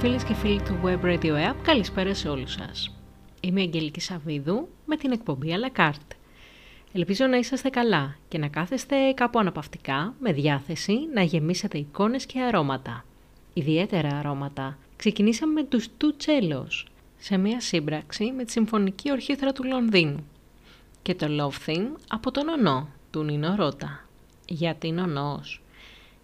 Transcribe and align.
Φίλες 0.00 0.24
και 0.24 0.34
φίλοι 0.34 0.62
του 0.62 0.80
Web 0.84 1.04
Radio 1.04 1.50
App, 1.50 1.54
καλησπέρα 1.62 2.14
σε 2.14 2.28
όλους 2.28 2.52
σας. 2.52 2.94
Είμαι 3.40 3.60
η 3.60 3.62
Αγγελική 3.62 4.00
Σαββίδου 4.00 4.68
με 4.84 4.96
την 4.96 5.12
εκπομπή 5.12 5.48
à 5.52 5.66
la 5.66 5.80
carte. 5.80 6.16
Ελπίζω 6.92 7.26
να 7.26 7.36
είσαστε 7.36 7.68
καλά 7.68 8.16
και 8.28 8.38
να 8.38 8.48
κάθεστε 8.48 9.12
κάπου 9.12 9.38
αναπαυτικά 9.38 10.14
με 10.20 10.32
διάθεση 10.32 10.98
να 11.14 11.22
γεμίσετε 11.22 11.78
εικόνες 11.78 12.26
και 12.26 12.40
αρώματα. 12.40 13.04
Ιδιαίτερα 13.54 14.18
αρώματα. 14.18 14.78
Ξεκινήσαμε 14.96 15.52
με 15.52 15.62
τους 15.62 15.88
του 15.96 16.16
τσέλος 16.16 16.86
σε 17.18 17.36
μια 17.36 17.60
σύμπραξη 17.60 18.32
με 18.36 18.44
τη 18.44 18.50
Συμφωνική 18.50 19.10
Ορχήστρα 19.10 19.52
του 19.52 19.64
Λονδίνου 19.64 20.26
και 21.02 21.14
το 21.14 21.26
Love 21.28 21.70
Theme 21.70 21.88
από 22.08 22.30
τον 22.30 22.48
Ονό 22.48 22.88
του 23.10 23.22
Νίνο 23.22 23.54
Ρώτα. 23.54 24.04
Γιατί 24.46 24.88
Ονός. 24.88 25.62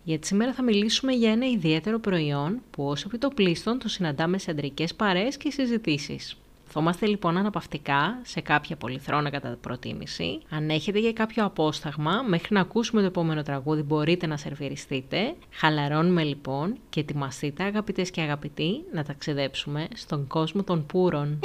Γιατί 0.06 0.26
σήμερα 0.26 0.52
θα 0.52 0.62
μιλήσουμε 0.62 1.12
για 1.12 1.30
ένα 1.30 1.46
ιδιαίτερο 1.46 1.98
προϊόν 1.98 2.60
που 2.70 2.84
όσο 2.84 3.04
επιτοπλίστων 3.08 3.78
το 3.78 3.88
συναντάμε 3.88 4.38
σε 4.38 4.50
αντρικές 4.50 4.94
παρέες 4.94 5.36
και 5.36 5.50
συζητήσεις. 5.50 6.36
Θόμαστε 6.66 7.06
λοιπόν 7.06 7.36
αναπαυτικά 7.36 8.18
σε 8.22 8.40
κάποια 8.40 8.76
πολυθρόνα 8.76 9.30
κατά 9.30 9.58
προτίμηση. 9.60 10.40
Αν 10.50 10.70
έχετε 10.70 10.98
για 10.98 11.12
κάποιο 11.12 11.44
απόσταγμα, 11.44 12.24
μέχρι 12.26 12.54
να 12.54 12.60
ακούσουμε 12.60 13.00
το 13.00 13.06
επόμενο 13.06 13.42
τραγούδι 13.42 13.82
μπορείτε 13.82 14.26
να 14.26 14.36
σερβιριστείτε. 14.36 15.34
Χαλαρώνουμε 15.50 16.22
λοιπόν 16.22 16.76
και 16.88 17.00
ετοιμαστείτε 17.00 17.62
αγαπητές 17.62 18.10
και 18.10 18.20
αγαπητοί 18.20 18.84
να 18.92 19.04
ταξιδέψουμε 19.04 19.88
στον 19.94 20.26
κόσμο 20.26 20.62
των 20.62 20.86
πούρων. 20.86 21.38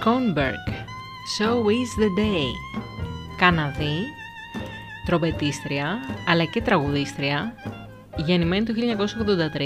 Σκόνμπεργκ 0.00 0.66
So 1.38 1.48
is 1.48 1.90
the 2.02 2.10
day. 2.20 2.50
Καναδή 3.38 3.98
Τρομπετίστρια 5.06 5.98
αλλά 6.28 6.44
και 6.44 6.62
τραγουδίστρια. 6.62 7.54
Γεννημένη 8.16 8.64
το 8.64 8.72
1983 8.76 9.60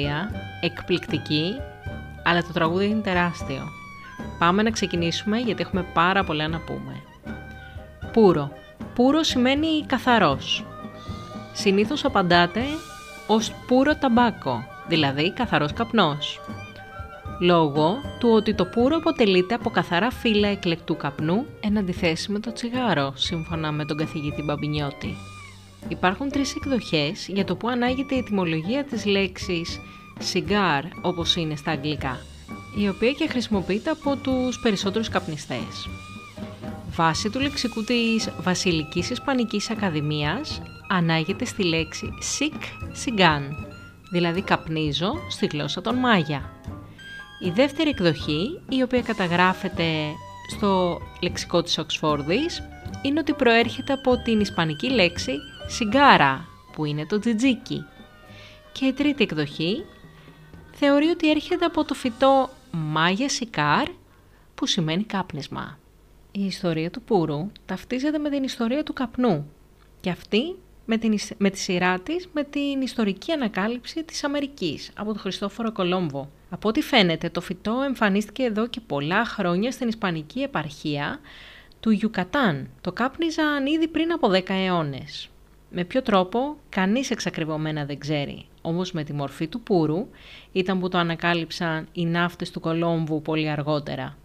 Εκπληκτική 0.61 1.53
Αλλά 2.25 2.43
το 2.43 2.53
τραγούδι 2.53 2.87
είναι 2.87 3.01
τεράστιο. 3.01 3.63
Πάμε 4.39 4.63
να 4.63 4.71
ξεκινήσουμε 4.71 5.39
γιατί 5.39 5.63
έχουμε 5.63 5.87
πάρα 5.95 6.25
πολλά 6.25 6.49
να 6.49 6.59
πούμε. 6.59 7.03
Πούρο. 8.13 8.53
Πούρο 8.95 9.23
σημαίνει 9.23 9.85
καθαρός. 9.87 10.65
Συνήθως 11.53 12.05
απαντάται 12.05 12.63
ως 13.27 13.53
puro 13.67 13.97
tabaco 13.97 14.65
Δηλαδή 14.89 15.33
καθαρός 15.33 15.73
καπνός 15.73 16.41
λόγω 17.41 17.97
του 18.19 18.29
ότι 18.33 18.55
το 18.55 18.65
πουρο 18.65 18.97
αποτελείται 18.97 19.55
από 19.55 19.71
καθαρά 19.71 20.11
φύλλα 20.11 20.49
εκλεκτού 20.49 20.97
καπνού 20.97 21.47
εν 21.61 21.79
αντιθέσει 21.79 22.33
με 22.33 22.39
το 22.39 22.53
τσιγάρο, 22.53 23.13
σύμφωνα 23.17 23.73
με 23.73 23.85
τον 23.85 23.97
καθηγητή 23.97 24.43
Μπαμπινιώτη. 24.43 25.17
Υπάρχουν 25.89 26.29
τρεις 26.29 26.55
εκδοχές 26.55 27.29
για 27.29 27.45
το 27.45 27.57
που 27.57 27.69
ανάγεται 27.69 28.15
η 28.15 28.19
ετυμολογία 28.19 28.85
της 28.85 29.05
λέξης 29.05 29.81
cigar, 30.33 30.83
όπως 31.03 31.37
είναι 31.37 31.57
στα 31.57 31.71
αγγλικά, 31.71 32.19
η 32.79 32.89
οποία 32.89 33.13
και 33.13 33.29
χρησιμοποιείται 33.29 33.91
από 33.91 34.17
τους 34.17 34.61
περισσότερους 34.61 35.09
καπνιστές. 35.09 35.89
Βάσει 36.91 37.31
του 37.31 37.41
λεξικού 37.41 37.85
της 37.85 38.29
Βασιλικής 38.41 39.11
Ισπανικής 39.11 39.71
Ακαδημίας 39.71 40.63
ανάγεται 40.89 41.45
στη 41.45 41.65
λέξη 41.65 42.09
«sic 42.39 42.59
sigan», 43.05 43.43
δηλαδή 44.11 44.43
καπνίζω 44.43 45.13
στη 45.31 45.47
γλώσσα 45.47 45.81
των 45.81 45.95
Μάγια. 45.95 46.51
Η 47.39 47.51
δεύτερη 47.51 47.89
εκδοχή, 47.89 48.61
η 48.69 48.83
οποία 48.83 49.03
καταγράφεται 49.03 49.85
στο 50.51 51.01
λεξικό 51.23 51.63
της 51.63 51.79
Οξφόρδης, 51.79 52.63
είναι 53.03 53.19
ότι 53.19 53.33
προέρχεται 53.33 53.93
από 53.93 54.23
την 54.23 54.41
ισπανική 54.41 54.91
λέξη 54.91 55.33
«σιγκάρα», 55.67 56.49
που 56.73 56.85
είναι 56.85 57.07
το 57.07 57.19
τζιτζίκι. 57.19 57.85
Και 58.73 58.85
η 58.85 58.93
τρίτη 58.93 59.23
εκδοχή 59.23 59.85
θεωρεί 60.73 61.07
ότι 61.07 61.31
έρχεται 61.31 61.65
από 61.65 61.85
το 61.85 61.95
φυτό 61.95 62.51
«μάγια 62.71 63.29
σικάρ», 63.29 63.89
που 64.55 64.67
σημαίνει 64.67 65.05
κάπνισμα. 65.05 65.79
Η 66.33 66.45
ιστορία 66.45 66.91
του 66.91 67.03
πούρου 67.03 67.51
ταυτίζεται 67.67 68.19
με 68.19 68.31
την 68.31 68.43
ιστορία 68.43 68.83
του 68.83 68.93
καπνού 68.93 69.51
και 70.01 70.11
αυτή 70.11 70.57
με, 70.85 70.97
την, 70.97 71.19
με 71.39 71.51
τη 71.51 71.59
σειρά 71.59 72.01
της 72.01 72.29
με 72.33 72.45
την 72.45 72.81
ιστορική 72.81 73.33
ανακάλυψη 73.33 74.05
της 74.05 74.25
Αμερικής 74.25 74.91
από 74.97 75.13
τον 75.13 75.19
Χριστόφορο 75.21 75.73
Κολόμβο. 75.73 76.31
Από 76.55 76.69
ό,τι 76.69 76.81
φαίνεται 76.81 77.31
το 77.31 77.41
φυτό 77.41 77.83
εμφανίστηκε 77.87 78.43
εδώ 78.43 78.67
και 78.67 78.81
πολλά 78.81 79.25
χρόνια 79.25 79.71
στην 79.71 79.89
Ισπανική 79.89 80.41
επαρχία 80.41 81.21
του 81.81 81.91
Ιουκατάν. 82.01 82.69
Το 82.81 82.93
κάπνιζαν 82.93 83.67
ήδη 83.67 83.89
πριν 83.89 84.13
από 84.13 84.29
10 84.31 84.41
αιώνες. 84.49 85.29
Με 85.71 85.85
ποιο 85.85 86.03
τρόπο, 86.03 86.57
κανείς 86.69 87.11
εξακριβωμένα 87.11 87.85
δεν 87.85 87.99
ξέρει. 87.99 88.47
Όμως 88.63 88.93
με 88.93 89.05
τη 89.05 89.13
μορφή 89.13 89.47
του 89.47 89.61
πούρου 89.61 90.09
ήταν 90.53 90.79
που 90.79 90.89
το 90.89 90.99
ανακάλυψαν 90.99 91.89
οι 91.93 92.07
ναύτες 92.07 92.51
του 92.51 92.61
Κολόμβου 92.61 93.23
πολύ 93.23 93.49
αργότερα. 93.51 94.17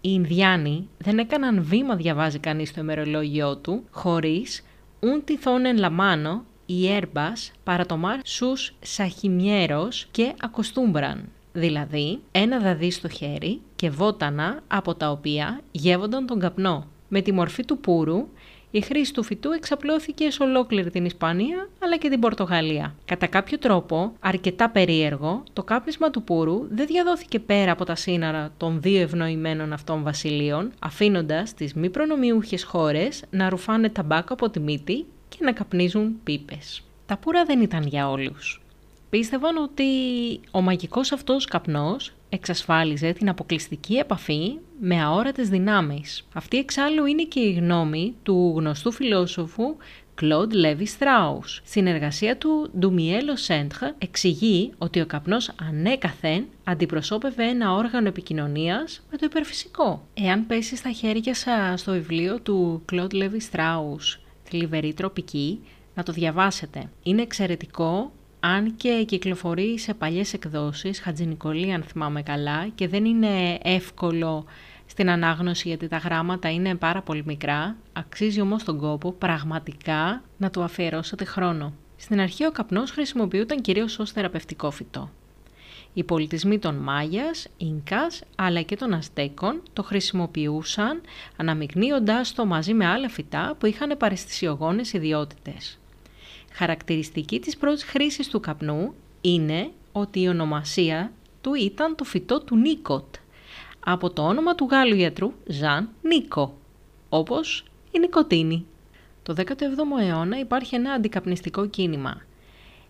Οι 0.00 0.10
Ινδιάνοι 0.12 0.88
δεν 0.98 1.18
έκαναν 1.18 1.62
βήμα 1.62 1.96
διαβάζει 1.96 2.38
κανείς 2.38 2.72
το 2.72 2.80
ημερολόγιό 2.80 3.56
του, 3.56 3.84
χωρίς 3.90 4.64
un 5.00 5.22
tizón 5.22 5.66
en 5.66 5.80
la 5.80 5.90
mano 5.90 6.44
y 6.66 6.74
hierbas 6.82 7.52
para 7.64 7.84
tomar 7.84 8.20
sus 8.24 8.74
sahimieros 8.96 10.06
και 10.10 10.34
acostumbran, 10.40 11.18
δηλαδή 11.56 12.18
ένα 12.32 12.58
δαδί 12.58 12.90
στο 12.90 13.08
χέρι 13.08 13.60
και 13.76 13.90
βότανα 13.90 14.62
από 14.66 14.94
τα 14.94 15.10
οποία 15.10 15.60
γεύονταν 15.70 16.26
τον 16.26 16.38
καπνό. 16.38 16.86
Με 17.08 17.20
τη 17.20 17.32
μορφή 17.32 17.64
του 17.64 17.78
πούρου 17.78 18.28
η 18.70 18.80
χρήση 18.80 19.12
του 19.12 19.22
φυτού 19.22 19.50
εξαπλώθηκε 19.50 20.30
σε 20.30 20.42
ολόκληρη 20.42 20.90
την 20.90 21.04
Ισπανία 21.04 21.68
αλλά 21.78 21.96
και 21.96 22.08
την 22.08 22.20
Πορτογαλία. 22.20 22.94
Κατά 23.04 23.26
κάποιο 23.26 23.58
τρόπο, 23.58 24.12
αρκετά 24.20 24.70
περίεργο, 24.70 25.42
το 25.52 25.62
κάπνισμα 25.62 26.10
του 26.10 26.22
πούρου 26.22 26.66
δεν 26.70 26.86
διαδόθηκε 26.86 27.38
πέρα 27.38 27.72
από 27.72 27.84
τα 27.84 27.94
σύνορα 27.94 28.50
των 28.56 28.80
δύο 28.80 29.00
ευνοημένων 29.00 29.72
αυτών 29.72 30.02
βασιλείων, 30.02 30.72
αφήνοντας 30.78 31.54
τις 31.54 31.74
μη 31.74 31.90
προνομιούχες 31.90 32.64
χώρες 32.64 33.22
να 33.30 33.48
ρουφάνε 33.48 33.88
ταμπάκο 33.88 34.32
από 34.32 34.50
τη 34.50 34.60
μύτη 34.60 35.04
και 35.28 35.38
να 35.40 35.52
καπνίζουν 35.52 36.16
πίπες. 36.24 36.82
Τα 37.06 37.16
πουρα 37.16 37.44
δεν 37.44 37.60
ήταν 37.60 37.82
για 37.86 38.10
όλους. 38.10 38.60
Πίστευαν 39.16 39.56
ότι 39.56 39.84
ο 40.50 40.60
μαγικός 40.60 41.12
αυτός 41.12 41.44
καπνός 41.44 42.12
εξασφάλιζε 42.28 43.12
την 43.12 43.28
αποκλειστική 43.28 43.94
επαφή 43.94 44.58
με 44.80 45.02
αόρατες 45.02 45.48
δυνάμεις. 45.48 46.26
Αυτή 46.32 46.58
εξάλλου 46.58 47.06
είναι 47.06 47.22
και 47.22 47.40
η 47.40 47.52
γνώμη 47.52 48.14
του 48.22 48.54
γνωστού 48.56 48.92
φιλόσοφου 48.92 49.76
Claude 50.20 50.52
Levi 50.64 50.86
Strauss. 50.98 51.60
Στην 51.64 51.86
εργασία 51.86 52.36
του 52.36 52.70
Ντουμιέλο 52.78 53.36
Σέντχ 53.36 53.82
εξηγεί 53.98 54.72
ότι 54.78 55.00
ο 55.00 55.06
καπνός 55.06 55.50
ανέκαθεν 55.68 56.46
αντιπροσώπευε 56.64 57.44
ένα 57.44 57.72
όργανο 57.72 58.08
επικοινωνίας 58.08 59.06
με 59.10 59.16
το 59.16 59.24
υπερφυσικό. 59.30 60.06
Εάν 60.14 60.46
πέσεις 60.46 60.78
στα 60.78 60.90
χέρια 60.90 61.34
σας 61.34 61.82
το 61.82 61.92
βιβλίο 61.92 62.40
του 62.40 62.84
Claude 62.92 63.12
Levi 63.12 63.40
Strauss 63.52 64.18
«Θλιβερή 64.42 64.94
τροπική», 64.94 65.60
να 65.94 66.02
το 66.02 66.12
διαβάσετε. 66.12 66.90
Είναι 67.02 67.22
εξαιρετικό 67.22 68.12
αν 68.48 68.76
και 68.76 69.04
κυκλοφορεί 69.06 69.78
σε 69.78 69.94
παλιές 69.94 70.32
εκδόσεις, 70.32 71.00
Χατζηνικολή 71.00 71.72
αν 71.72 71.82
θυμάμαι 71.82 72.22
καλά, 72.22 72.68
και 72.74 72.88
δεν 72.88 73.04
είναι 73.04 73.58
εύκολο 73.62 74.44
στην 74.86 75.10
ανάγνωση 75.10 75.68
γιατί 75.68 75.88
τα 75.88 75.96
γράμματα 75.96 76.52
είναι 76.52 76.74
πάρα 76.74 77.02
πολύ 77.02 77.22
μικρά, 77.26 77.76
αξίζει 77.92 78.40
όμως 78.40 78.64
τον 78.64 78.78
κόπο 78.78 79.12
πραγματικά 79.12 80.22
να 80.36 80.50
του 80.50 80.62
αφιερώσετε 80.62 81.24
χρόνο. 81.24 81.72
Στην 81.96 82.20
αρχή 82.20 82.44
ο 82.46 82.50
καπνός 82.50 82.90
χρησιμοποιούταν 82.90 83.60
κυρίως 83.60 83.98
ως 83.98 84.12
θεραπευτικό 84.12 84.70
φυτό. 84.70 85.10
Οι 85.92 86.04
πολιτισμοί 86.04 86.58
των 86.58 86.74
Μάγιας, 86.74 87.46
Ίνκας 87.56 88.22
αλλά 88.36 88.62
και 88.62 88.76
των 88.76 88.92
Αστέκων 88.92 89.62
το 89.72 89.82
χρησιμοποιούσαν 89.82 91.00
αναμειγνύοντας 91.36 92.32
το 92.32 92.46
μαζί 92.46 92.74
με 92.74 92.86
άλλα 92.86 93.08
φυτά 93.08 93.56
που 93.58 93.66
είχαν 93.66 93.96
παρεστησιογόνες 93.96 94.92
ιδιότητες. 94.92 95.78
Χαρακτηριστική 96.58 97.40
της 97.40 97.56
πρώτης 97.56 97.84
χρήσης 97.84 98.28
του 98.28 98.40
καπνού 98.40 98.94
είναι 99.20 99.70
ότι 99.92 100.20
η 100.20 100.28
ονομασία 100.28 101.12
του 101.40 101.54
ήταν 101.54 101.94
το 101.96 102.04
φυτό 102.04 102.40
του 102.40 102.56
Νίκοτ, 102.56 103.14
από 103.84 104.10
το 104.10 104.22
όνομα 104.22 104.54
του 104.54 104.68
Γάλλου 104.70 104.94
γιατρού 104.94 105.32
Ζαν 105.46 105.88
Νίκο, 106.02 106.56
όπως 107.08 107.64
η 107.90 107.98
νοικοτήνη. 107.98 108.66
Το 109.22 109.34
17ο 109.36 110.02
αιώνα 110.02 110.38
υπάρχει 110.38 110.74
ένα 110.74 110.92
αντικαπνιστικό 110.92 111.66
κίνημα. 111.66 112.22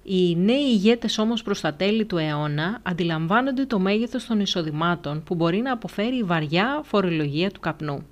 Οι 0.03 0.37
νέοι 0.37 0.65
ηγέτες 0.65 1.19
όμως 1.19 1.43
προς 1.43 1.61
τα 1.61 1.75
τέλη 1.75 2.05
του 2.05 2.17
αιώνα 2.17 2.81
αντιλαμβάνονται 2.83 3.65
το 3.65 3.79
μέγεθος 3.79 4.27
των 4.27 4.41
εισοδημάτων 4.41 5.23
που 5.23 5.35
μπορεί 5.35 5.59
να 5.59 5.73
αποφέρει 5.73 6.17
η 6.17 6.23
βαριά 6.23 6.81
φορολογία 6.85 7.51
του 7.51 7.61
καπνού. 7.61 8.07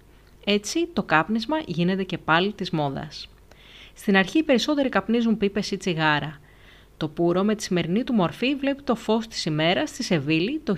Έτσι 0.45 0.89
το 0.93 1.03
κάπνισμα 1.03 1.57
γίνεται 1.67 2.03
και 2.03 2.19
πάλι 2.19 2.53
της 2.53 2.71
μόδας. 2.71 3.29
Στην 3.95 4.17
αρχή 4.17 4.39
οι 4.39 4.43
περισσότεροι 4.43 4.89
καπνίζουν 4.89 5.37
πίπες 5.37 5.71
ή 5.71 5.77
τσιγάρα. 5.77 6.39
Το 6.97 7.09
πουρο 7.09 7.43
με 7.43 7.55
τη 7.55 7.63
σημερινή 7.63 8.05
του 8.05 8.13
μορφή 8.13 8.55
βλέπει 8.55 8.83
το 8.83 8.95
φως 8.95 9.29
της 9.29 9.45
ημέρας 9.45 9.89
στη 9.91 10.03
Σεβίλη 10.03 10.61
το 10.65 10.75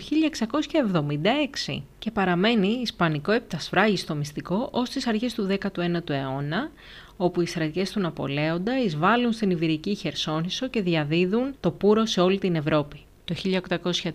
1676 1.69 1.83
και 1.99 2.11
παραμένει 2.11 2.69
ισπανικό 2.69 3.33
επτασφράγιστο 3.33 4.15
μυστικό 4.15 4.69
ως 4.73 4.91
τις 4.91 5.07
αρχές 5.07 5.35
του 5.35 5.49
19ου 5.61 6.11
αιώνα, 6.11 6.71
όπου 7.17 7.41
οι 7.41 7.47
στρατιές 7.47 7.91
του 7.91 8.01
Ναπολέοντα 8.01 8.83
εισβάλλουν 8.83 9.33
στην 9.33 9.51
Ιβηρική 9.51 9.95
Χερσόνησο 9.95 10.69
και 10.69 10.83
διαδίδουν 10.83 11.55
το 11.61 11.71
πουρο 11.71 12.07
σε 12.07 12.21
όλη 12.21 12.39
την 12.39 12.55
Ευρώπη. 12.55 13.01
Το 13.25 13.35
1831 13.35 14.13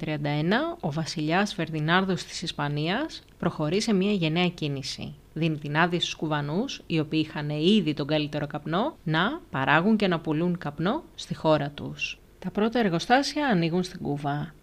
ο 0.79 0.91
βασιλιάς 0.91 1.53
Φερδινάρδος 1.53 2.23
της 2.23 2.41
Ισπανίας 2.41 3.23
προχωρεί 3.39 3.81
σε 3.81 3.93
μια 3.93 4.11
γενναία 4.11 4.47
κίνηση 4.47 5.15
δίνει 5.33 5.57
την 5.57 5.77
άδεια 5.77 5.99
στους 5.99 6.15
κουβανούς, 6.15 6.81
οι 6.87 6.99
οποίοι 6.99 7.25
είχαν 7.25 7.49
ήδη 7.49 7.93
τον 7.93 8.07
καλύτερο 8.07 8.47
καπνό, 8.47 8.97
να 9.03 9.41
παράγουν 9.51 9.95
και 9.97 10.07
να 10.07 10.19
πουλούν 10.19 10.57
καπνό 10.57 11.03
στη 11.15 11.35
χώρα 11.35 11.69
τους. 11.69 12.19
Τα 12.39 12.49
πρώτα 12.49 12.79
εργοστάσια 12.79 13.47
ανοίγουν 13.47 13.83
στην 13.83 13.99
Κούβα. 14.01 14.53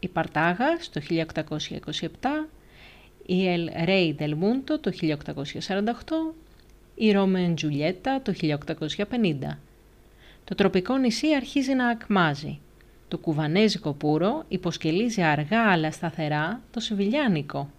Η 0.00 0.08
Παρτάγα 0.08 0.66
το 0.92 1.00
1827, 1.00 2.48
η 3.26 3.48
Ελ 3.48 3.70
Ρέι 3.84 4.12
Δελμούντο 4.12 4.78
το 4.78 4.90
1848, 4.92 6.34
η 6.94 7.12
Ρόμεν 7.12 7.54
Τζουλιέτα 7.54 8.22
το 8.22 8.32
1850. 8.32 9.58
Το 10.44 10.54
τροπικό 10.54 10.96
νησί 10.96 11.34
αρχίζει 11.34 11.74
να 11.74 11.88
ακμάζει. 11.88 12.58
Το 13.08 13.18
κουβανέζικο 13.18 13.92
πουρο 13.92 14.44
υποσκελίζει 14.48 15.22
αργά 15.22 15.70
αλλά 15.70 15.90
σταθερά 15.90 16.60
το 16.70 16.80
σιβιλιάνικο. 16.80 17.70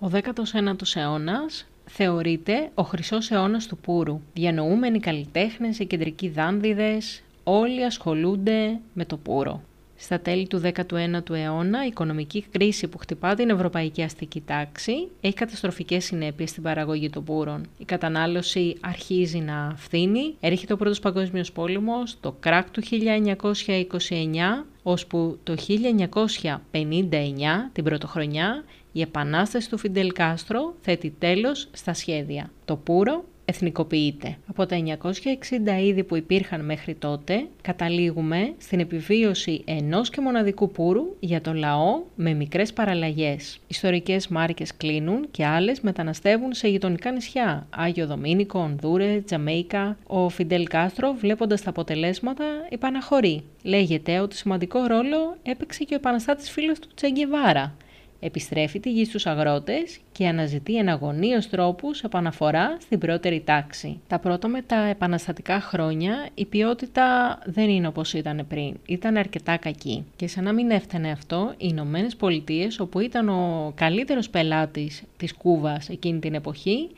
Ο 0.00 0.10
19ος 0.12 0.94
αιώνας 0.96 1.66
θεωρείται 1.88 2.70
ο 2.74 2.82
χρυσός 2.82 3.30
αιώνας 3.30 3.66
του 3.66 3.76
Πούρου. 3.76 4.20
Διανοούμενοι 4.34 5.00
καλλιτέχνες, 5.00 5.78
οι 5.78 5.86
κεντρικοί 5.86 6.28
δάνδιδες, 6.28 7.22
όλοι 7.44 7.84
ασχολούνται 7.84 8.78
με 8.92 9.04
το 9.04 9.16
Πούρο. 9.16 9.62
Στα 10.00 10.20
τέλη 10.20 10.46
του 10.46 10.60
19ου 10.64 11.30
αιώνα, 11.30 11.84
η 11.84 11.86
οικονομική 11.86 12.44
κρίση 12.50 12.88
που 12.88 12.98
χτυπά 12.98 13.34
την 13.34 13.50
ευρωπαϊκή 13.50 14.02
αστική 14.02 14.40
τάξη 14.40 15.08
έχει 15.20 15.34
καταστροφικές 15.34 16.04
συνέπειες 16.04 16.50
στην 16.50 16.62
παραγωγή 16.62 17.10
των 17.10 17.24
πούρων. 17.24 17.66
Η 17.78 17.84
κατανάλωση 17.84 18.76
αρχίζει 18.80 19.38
να 19.38 19.74
φθήνει, 19.76 20.34
έρχεται 20.40 20.72
ο 20.72 20.76
Πρώτος 20.76 21.00
Παγκόσμιος 21.00 21.52
Πόλεμος, 21.52 22.16
το 22.20 22.36
κράκ 22.40 22.70
του 22.70 22.82
1929, 22.82 24.64
ώσπου 24.82 25.38
το 25.42 25.56
1959, 25.56 27.70
την 27.72 27.84
πρωτοχρονιά, 27.84 28.64
η 28.92 29.00
επανάσταση 29.00 29.70
του 29.70 29.78
Φιντελ 29.78 30.12
Κάστρο 30.12 30.74
θέτει 30.80 31.14
τέλος 31.18 31.68
στα 31.72 31.94
σχέδια. 31.94 32.50
Το 32.64 32.76
Πούρο 32.76 33.24
εθνικοποιείται. 33.48 34.36
Από 34.46 34.66
τα 34.66 34.76
960 34.78 35.82
είδη 35.82 36.04
που 36.04 36.16
υπήρχαν 36.16 36.64
μέχρι 36.64 36.94
τότε, 36.94 37.46
καταλήγουμε 37.62 38.54
στην 38.58 38.80
επιβίωση 38.80 39.62
ενός 39.64 40.10
και 40.10 40.20
μοναδικού 40.20 40.70
πούρου 40.70 41.16
για 41.20 41.40
το 41.40 41.52
λαό 41.52 42.02
με 42.14 42.32
μικρές 42.32 42.72
παραλλαγές. 42.72 43.58
Ιστορικές 43.66 44.28
μάρκες 44.28 44.76
κλείνουν 44.76 45.26
και 45.30 45.46
άλλες 45.46 45.80
μεταναστεύουν 45.80 46.52
σε 46.52 46.68
γειτονικά 46.68 47.10
νησιά, 47.10 47.66
Άγιο 47.70 48.06
Δομίνικο, 48.06 48.58
Ονδούρα, 48.58 49.20
Τζαμέικα. 49.20 49.96
Ο 50.06 50.28
Φιντελ 50.28 50.66
Κάστρο, 50.66 51.12
βλέποντας 51.12 51.62
τα 51.62 51.70
αποτελέσματα, 51.70 52.44
υπαναχωρεί. 52.70 53.42
Λέγεται 53.62 54.20
ότι 54.20 54.36
σημαντικό 54.36 54.86
ρόλο 54.86 55.36
έπαιξε 55.42 55.84
και 55.84 55.94
ο 55.94 55.96
επαναστάτης 55.96 56.50
φίλος 56.50 56.78
του 56.78 56.88
Τσε 56.94 57.16
Γκεβάρα, 57.16 57.74
επιστρέφει 58.20 58.80
τη 58.80 58.90
γη 58.90 59.04
στους 59.04 59.26
αγρότες 59.26 59.98
και 60.12 60.26
αναζητεί 60.26 60.76
εναγωνίως 60.76 61.48
τρόπους 61.48 62.02
επαναφορά 62.02 62.76
στην 62.80 62.98
πρώτερη 62.98 63.42
τάξη. 63.44 64.00
Τα 64.06 64.18
πρώτα 64.18 64.48
με 64.48 64.62
τα 64.62 64.76
επαναστατικά 64.76 65.60
χρόνια 65.60 66.28
η 66.34 66.44
ποιότητα 66.44 67.38
δεν 67.44 67.68
είναι 67.68 67.86
όπως 67.86 68.12
ήταν 68.12 68.44
πριν, 68.48 68.74
ήταν 68.86 69.16
αρκετά 69.16 69.56
κακή. 69.56 70.04
Και 70.16 70.28
σαν 70.28 70.44
να 70.44 70.52
μην 70.52 70.70
έφτανε 70.70 71.10
αυτό, 71.10 71.50
οι 71.52 71.66
Ηνωμένες 71.70 72.16
Πολιτείες, 72.16 72.80
όπου 72.80 73.00
ήταν 73.00 73.28
ο 73.28 73.72
καλύτερος 73.74 74.30
πελάτης 74.30 75.02
της 75.16 75.34
Κούβας 75.34 75.88
εκείνη 75.88 76.18
την 76.18 76.34
εποχή, 76.34 76.88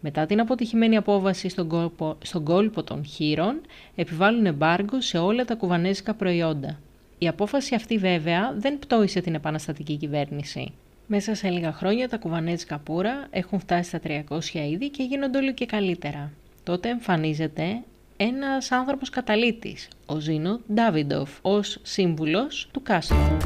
μετά 0.00 0.26
την 0.26 0.40
αποτυχημένη 0.40 0.96
απόβαση 0.96 1.48
στον 1.48 1.68
κόλπο, 1.68 2.16
στον 2.22 2.44
κόλπο 2.44 2.82
των 2.82 3.04
χείρων, 3.04 3.60
επιβάλλουν 3.94 4.46
εμπάργκο 4.46 5.00
σε 5.00 5.18
όλα 5.18 5.44
τα 5.44 5.54
κουβανέζικα 5.54 6.14
προϊόντα. 6.14 6.78
Η 7.18 7.28
απόφαση 7.28 7.74
αυτή 7.74 7.98
βέβαια 7.98 8.54
δεν 8.56 8.78
πτώησε 8.78 9.20
την 9.20 9.34
επαναστατική 9.34 9.96
κυβέρνηση. 9.96 10.72
Μέσα 11.06 11.34
σε 11.34 11.48
λίγα 11.48 11.72
χρόνια 11.72 12.08
τα 12.08 12.16
κουβανέζικα 12.16 12.78
πουρα 12.78 13.26
έχουν 13.30 13.60
φτάσει 13.60 13.88
στα 13.88 14.00
300 14.04 14.40
είδη 14.54 14.90
και 14.90 15.02
γίνονται 15.02 15.38
όλο 15.38 15.52
και 15.52 15.66
καλύτερα. 15.66 16.32
Τότε 16.62 16.88
εμφανίζεται 16.88 17.82
ένας 18.16 18.72
άνθρωπος 18.72 19.10
καταλήτης, 19.10 19.88
ο 20.06 20.18
Ζήνο 20.18 20.60
Ντάβιντοφ, 20.72 21.30
ως 21.42 21.78
σύμβουλος 21.82 22.68
του 22.72 22.82
Κάστρο. 22.82 23.36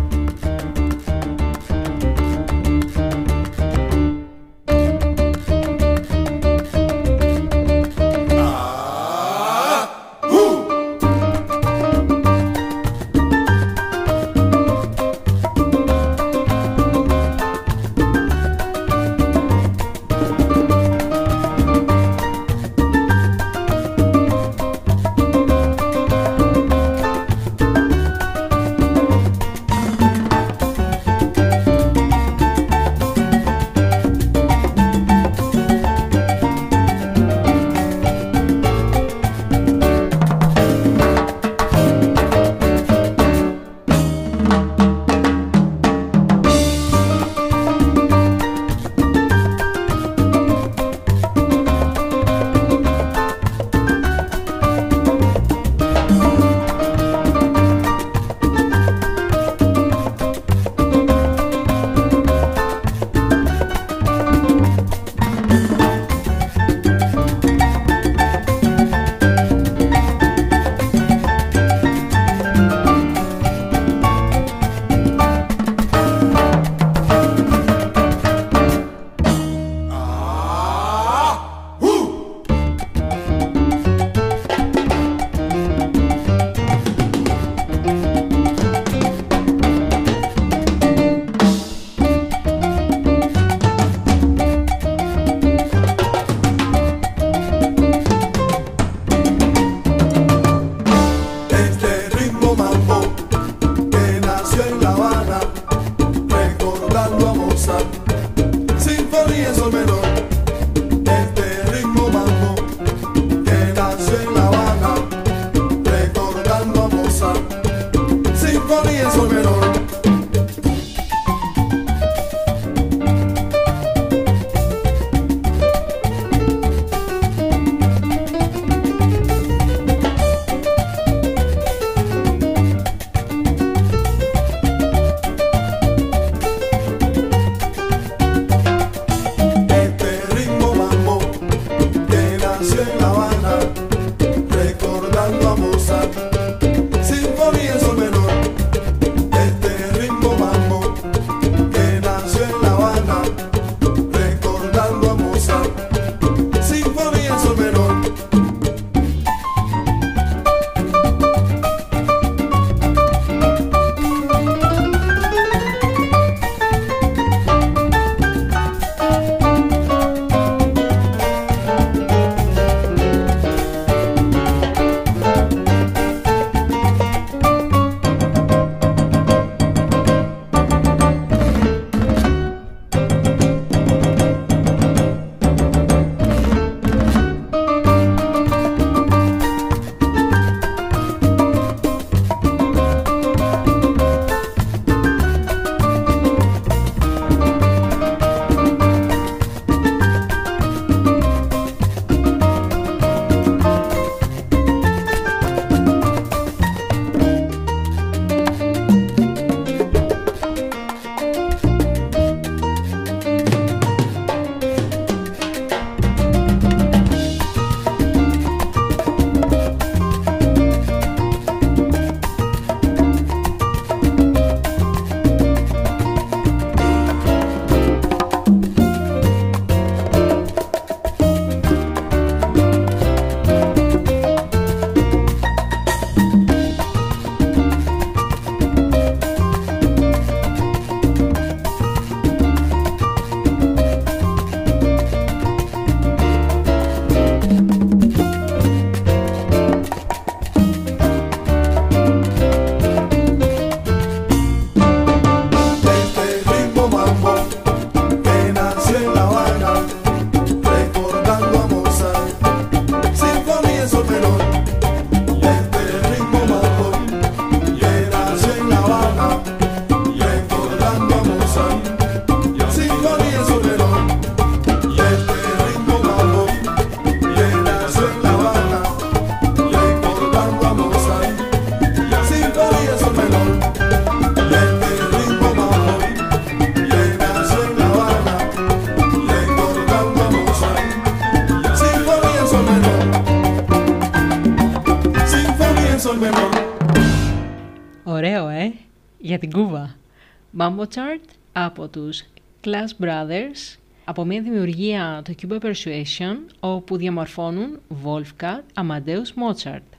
Mambo 300.92 300.96
Chart 300.96 301.28
από 301.52 301.88
τους 301.88 302.22
Class 302.64 303.04
Brothers 303.04 303.78
από 304.04 304.24
μια 304.24 304.42
δημιουργία 304.42 305.22
το 305.24 305.34
Cuba 305.42 305.58
Persuasion 305.60 306.36
όπου 306.60 306.96
διαμορφώνουν 306.96 307.80
Wolfgang 308.04 308.60
Amadeus 308.74 309.42
Mozart. 309.42 309.96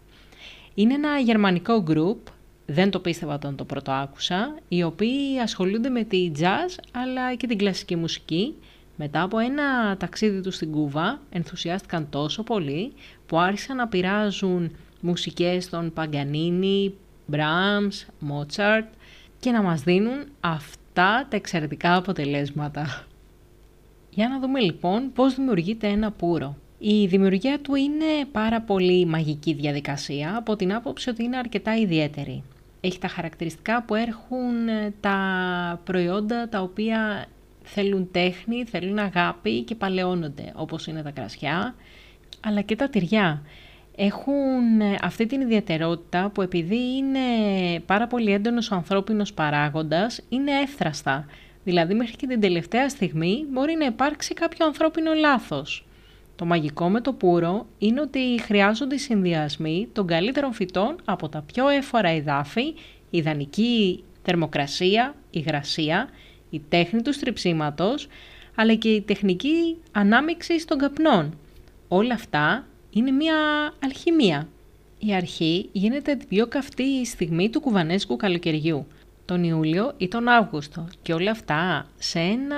Είναι 0.74 0.94
ένα 0.94 1.18
γερμανικό 1.18 1.84
group, 1.88 2.32
δεν 2.66 2.90
το 2.90 3.00
πίστευα 3.00 3.34
όταν 3.34 3.56
το 3.56 3.66
πρώτο 3.66 3.92
άκουσα, 3.92 4.56
οι 4.68 4.84
οποίοι 4.84 5.40
ασχολούνται 5.42 5.90
με 5.90 6.04
τη 6.04 6.32
jazz 6.40 6.84
αλλά 6.92 7.36
και 7.36 7.48
την 7.48 7.58
κλασική 7.58 7.96
μουσική. 7.96 8.56
Μετά 8.96 9.22
από 9.22 9.38
ένα 9.38 9.98
ταξίδι 9.98 10.42
τους 10.42 10.56
στην 10.56 10.72
Κούβα 10.72 11.22
ενθουσιάστηκαν 11.30 12.10
τόσο 12.10 12.44
πολύ 12.44 12.94
που 13.26 13.40
άρχισαν 13.40 13.76
να 13.76 13.88
πειράζουν 13.88 14.76
μουσικές 15.02 15.70
των 15.70 15.94
Παγκανίνη, 15.94 16.94
Brahms, 17.32 18.06
Mozart 18.30 18.88
και 19.40 19.52
να 19.52 19.62
μας 19.62 19.82
δίνουν 19.82 20.26
αυτά 20.96 21.28
τα 21.30 21.36
εξαιρετικά 21.36 21.96
αποτελέσματα. 21.96 23.06
Για 24.10 24.28
να 24.28 24.40
δούμε 24.40 24.60
λοιπόν 24.60 25.12
πώς 25.14 25.36
δημιουργείται 25.36 25.88
ένα 25.88 26.12
πουρο. 26.12 26.58
Η 26.80 27.06
δημιουργία 27.06 27.60
του 27.60 27.76
είναι 27.76 28.26
πάρα 28.32 28.62
πολύ 28.62 29.06
μαγική 29.06 29.54
διαδικασία 29.54 30.38
από 30.38 30.56
την 30.56 30.74
άποψη 30.74 31.10
ότι 31.10 31.24
είναι 31.24 31.38
αρκετά 31.38 31.76
ιδιαίτερη. 31.76 32.44
Έχει 32.82 33.00
τα 33.00 33.08
χαρακτηριστικά 33.08 33.84
που 33.84 33.96
έρχουν 33.96 34.68
ε, 34.68 34.94
τα 35.00 35.18
προϊόντα 35.84 36.50
τα 36.50 36.62
οποία 36.62 37.26
θέλουν 37.64 38.12
τέχνη, 38.12 38.66
θέλουν 38.66 38.98
αγάπη 38.98 39.62
και 39.62 39.76
παλαιώνονται, 39.76 40.52
όπως 40.56 40.88
είναι 40.88 41.02
τα 41.02 41.12
κρασιά, 41.12 41.76
αλλά 42.46 42.62
και 42.62 42.76
τα 42.76 42.90
τυριά. 42.90 43.42
Έχουν 43.96 44.82
ε, 44.82 44.96
αυτή 45.02 45.26
την 45.26 45.42
ιδιαιτερότητα 45.42 46.30
που 46.34 46.42
επειδή 46.42 46.96
είναι 46.98 47.20
πάρα 47.86 48.08
πολύ 48.08 48.32
έντονος 48.32 48.72
ο 48.72 48.76
ανθρώπινος 48.76 49.34
παράγοντας, 49.34 50.22
είναι 50.30 50.52
εύθραστα. 50.52 51.26
Δηλαδή 51.64 51.94
μέχρι 51.94 52.16
και 52.16 52.28
την 52.28 52.40
τελευταία 52.40 52.90
στιγμή 52.90 53.46
μπορεί 53.50 53.76
να 53.80 53.86
υπάρξει 53.86 54.34
κάποιο 54.34 54.66
ανθρώπινο 54.66 55.14
λάθος. 55.14 55.86
Το 56.36 56.46
μαγικό 56.46 56.90
με 56.90 57.02
το 57.02 57.14
πουρο 57.14 57.66
είναι 57.78 58.02
ότι 58.02 58.20
χρειάζονται 58.42 58.96
οι 58.96 58.98
συνδυασμοί 58.98 59.88
των 59.94 60.08
καλύτερων 60.08 60.54
φυτών 60.54 60.96
από 61.06 61.30
τα 61.30 61.44
πιο 61.54 61.68
έφορα 61.68 62.10
εδάφη, 62.10 62.74
ιδανική 63.10 64.04
θερμοκρασία, 64.24 65.16
υγρασία, 65.30 66.10
η 66.50 66.62
τέχνη 66.70 67.02
του 67.02 67.14
στριψίματος, 67.14 68.08
αλλά 68.56 68.74
και 68.74 68.90
η 68.90 69.02
τεχνική 69.02 69.78
ανάμειξη 69.92 70.68
των 70.68 70.78
καπνών. 70.78 71.38
Όλα 71.88 72.14
αυτά 72.14 72.66
είναι 72.94 73.12
μια 73.12 73.36
αλχημία. 73.84 74.48
Η 75.00 75.14
αρχή 75.14 75.70
γίνεται 75.72 76.16
την 76.16 76.28
πιο 76.28 76.48
καυτή 76.48 77.06
στιγμή 77.06 77.50
του 77.50 77.60
κουβανέσκου 77.60 78.16
καλοκαιριού 78.16 78.86
τον 79.26 79.44
Ιούλιο 79.44 79.94
ή 79.98 80.08
τον 80.08 80.28
Αύγουστο 80.28 80.88
και 81.02 81.14
όλα 81.14 81.32
αυτά 81.32 81.88
σε 81.98 82.20
ένα 82.20 82.58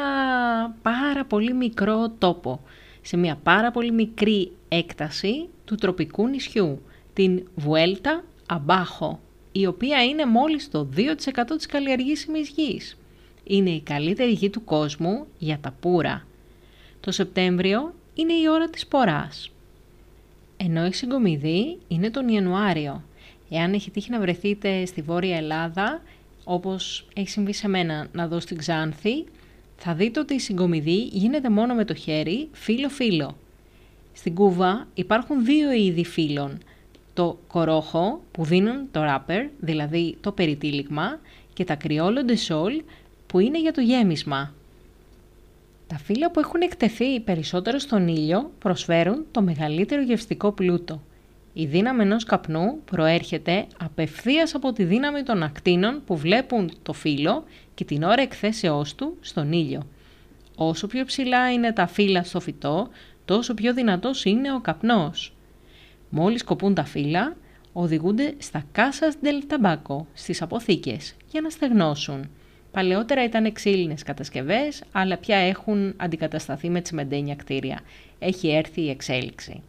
πάρα 0.82 1.26
πολύ 1.26 1.54
μικρό 1.54 2.10
τόπο, 2.10 2.62
σε 3.02 3.17
μια 3.17 3.36
πάρα 3.43 3.71
πολύ 3.71 3.91
μικρή 3.91 4.52
έκταση 4.67 5.48
του 5.65 5.76
τροπικού 5.76 6.28
νησιού, 6.28 6.82
την 7.13 7.48
Βουέλτα 7.56 8.24
Αμπάχο, 8.48 9.19
η 9.52 9.65
οποία 9.65 10.04
είναι 10.04 10.26
μόλις 10.26 10.69
το 10.69 10.88
2% 10.95 11.56
της 11.56 11.65
καλλιεργήσιμης 11.65 12.50
γης. 12.50 12.98
Είναι 13.43 13.69
η 13.69 13.82
καλύτερη 13.82 14.32
γη 14.32 14.50
του 14.50 14.63
κόσμου 14.63 15.26
για 15.38 15.58
τα 15.62 15.71
πουρα. 15.80 16.26
Το 17.00 17.12
Σεπτέμβριο 17.12 17.93
είναι 18.13 18.34
η 18.34 18.50
ώρα 18.50 18.69
της 18.69 18.88
ποράς. 18.88 19.52
Ενώ 20.57 20.85
η 20.85 20.93
συγκομιδή 20.93 21.77
είναι 21.87 22.09
τον 22.09 22.27
Ιανουάριο. 22.27 23.03
Εάν 23.49 23.73
έχει 23.73 23.91
τύχει 23.91 24.11
να 24.11 24.19
βρεθείτε 24.19 24.85
στη 24.85 25.01
Βόρεια 25.01 25.37
Ελλάδα, 25.37 26.01
όπως 26.43 27.07
έχει 27.15 27.29
συμβεί 27.29 27.53
σε 27.53 27.67
μένα 27.67 28.07
να 28.11 28.27
δω 28.27 28.39
στην 28.39 28.57
Ξάνθη, 28.57 29.23
θα 29.77 29.93
δείτε 29.93 30.19
ότι 30.19 30.33
η 30.33 30.39
συγκομιδή 30.39 31.03
γίνεται 31.11 31.49
μόνο 31.49 31.73
με 31.73 31.85
το 31.85 31.93
χέρι, 31.93 32.47
φύλλο-φύλλο. 32.51 33.37
Στην 34.13 34.35
Κούβα 34.35 34.87
υπάρχουν 34.93 35.45
δύο 35.45 35.71
είδη 35.71 36.05
φύλλων. 36.05 36.57
Το 37.13 37.39
κορόχο 37.47 38.21
που 38.31 38.43
δίνουν 38.43 38.87
το 38.91 39.01
ράπερ, 39.01 39.45
δηλαδή 39.59 40.17
το 40.21 40.31
περιτύλιγμα, 40.31 41.19
και 41.53 41.63
τα 41.63 41.75
κρυόλοντες 41.75 42.41
σόλ 42.41 42.81
που 43.27 43.39
είναι 43.39 43.61
για 43.61 43.71
το 43.73 43.81
γέμισμα. 43.81 44.53
Τα 45.88 45.98
φύλλα 45.98 46.32
που 46.32 46.39
έχουν 46.39 46.62
εκτεθεί 46.62 47.19
περισσότερο 47.19 47.80
στον 47.80 48.08
ήλιο 48.08 48.52
προσφέρουν 48.60 49.26
το 49.32 49.41
μεγαλύτερο 49.41 50.02
γευστικό 50.02 50.52
πλούτο– 50.52 51.02
η 51.58 51.65
δύναμη 51.65 52.02
ενός 52.02 52.24
καπνού 52.24 52.84
προέρχεται 52.86 53.65
απευθείας 53.78 54.56
από 54.56 54.74
τη 54.74 54.84
δύναμη 54.84 55.24
των 55.24 55.43
ακτίνων 55.43 56.02
που 56.06 56.17
βλέπουν 56.17 56.71
το 56.84 56.93
φύλλο 56.93 57.43
και 57.74 57.86
την 57.86 58.04
ώρα 58.04 58.21
εκθέσεώς 58.21 58.95
του 58.95 59.17
στον 59.21 59.52
ήλιο. 59.52 59.88
Όσο 60.56 60.88
πιο 60.88 61.06
ψηλά 61.06 61.52
είναι 61.52 61.74
τα 61.74 61.88
φύλλα 61.88 62.24
στο 62.24 62.39
φυτό, 62.39 62.89
τόσο 63.26 63.54
πιο 63.54 63.74
δυνατός 63.74 64.26
είναι 64.26 64.54
ο 64.54 64.60
καπνός. 64.60 65.34
Μόλις 66.10 66.43
κοπούν 66.43 66.74
τα 66.74 66.86
φύλλα, 66.86 67.36
οδηγούνται 67.74 68.34
στα 68.38 68.63
κάσας 68.71 69.15
del 69.24 69.54
tabaco, 69.54 70.06
στις 70.13 70.41
αποθήκες, 70.41 71.15
για 71.32 71.41
να 71.41 71.50
στεγνώσουν. 71.50 72.30
Παλαιότερα 72.75 73.23
ήταν 73.23 73.51
ξύλινες 73.53 74.03
κατασκευές, 74.03 74.83
αλλά 74.91 75.17
πια 75.17 75.38
έχουν 75.38 75.93
αντικατασταθεί 75.97 76.69
με 76.69 76.81
τσιμεντένια 76.81 77.35
κτίρια. 77.35 77.79
Έχει 78.19 78.49
έρθει 78.49 78.81
η 78.81 78.89
εξέλιξη. 78.89 79.61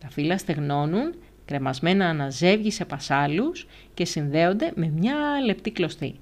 Τα 0.00 0.08
φύλλα 0.08 0.38
στεγνώνουν, 0.38 1.14
κρεμασμένα 1.44 2.08
αναζεύγει 2.08 2.70
σε 2.70 2.84
πασάλους 2.84 3.66
και 3.94 4.04
συνδέονται 4.04 4.72
με 4.74 4.92
μια 4.96 5.14
λεπτή 5.44 5.70
κλωστή. 5.70 6.14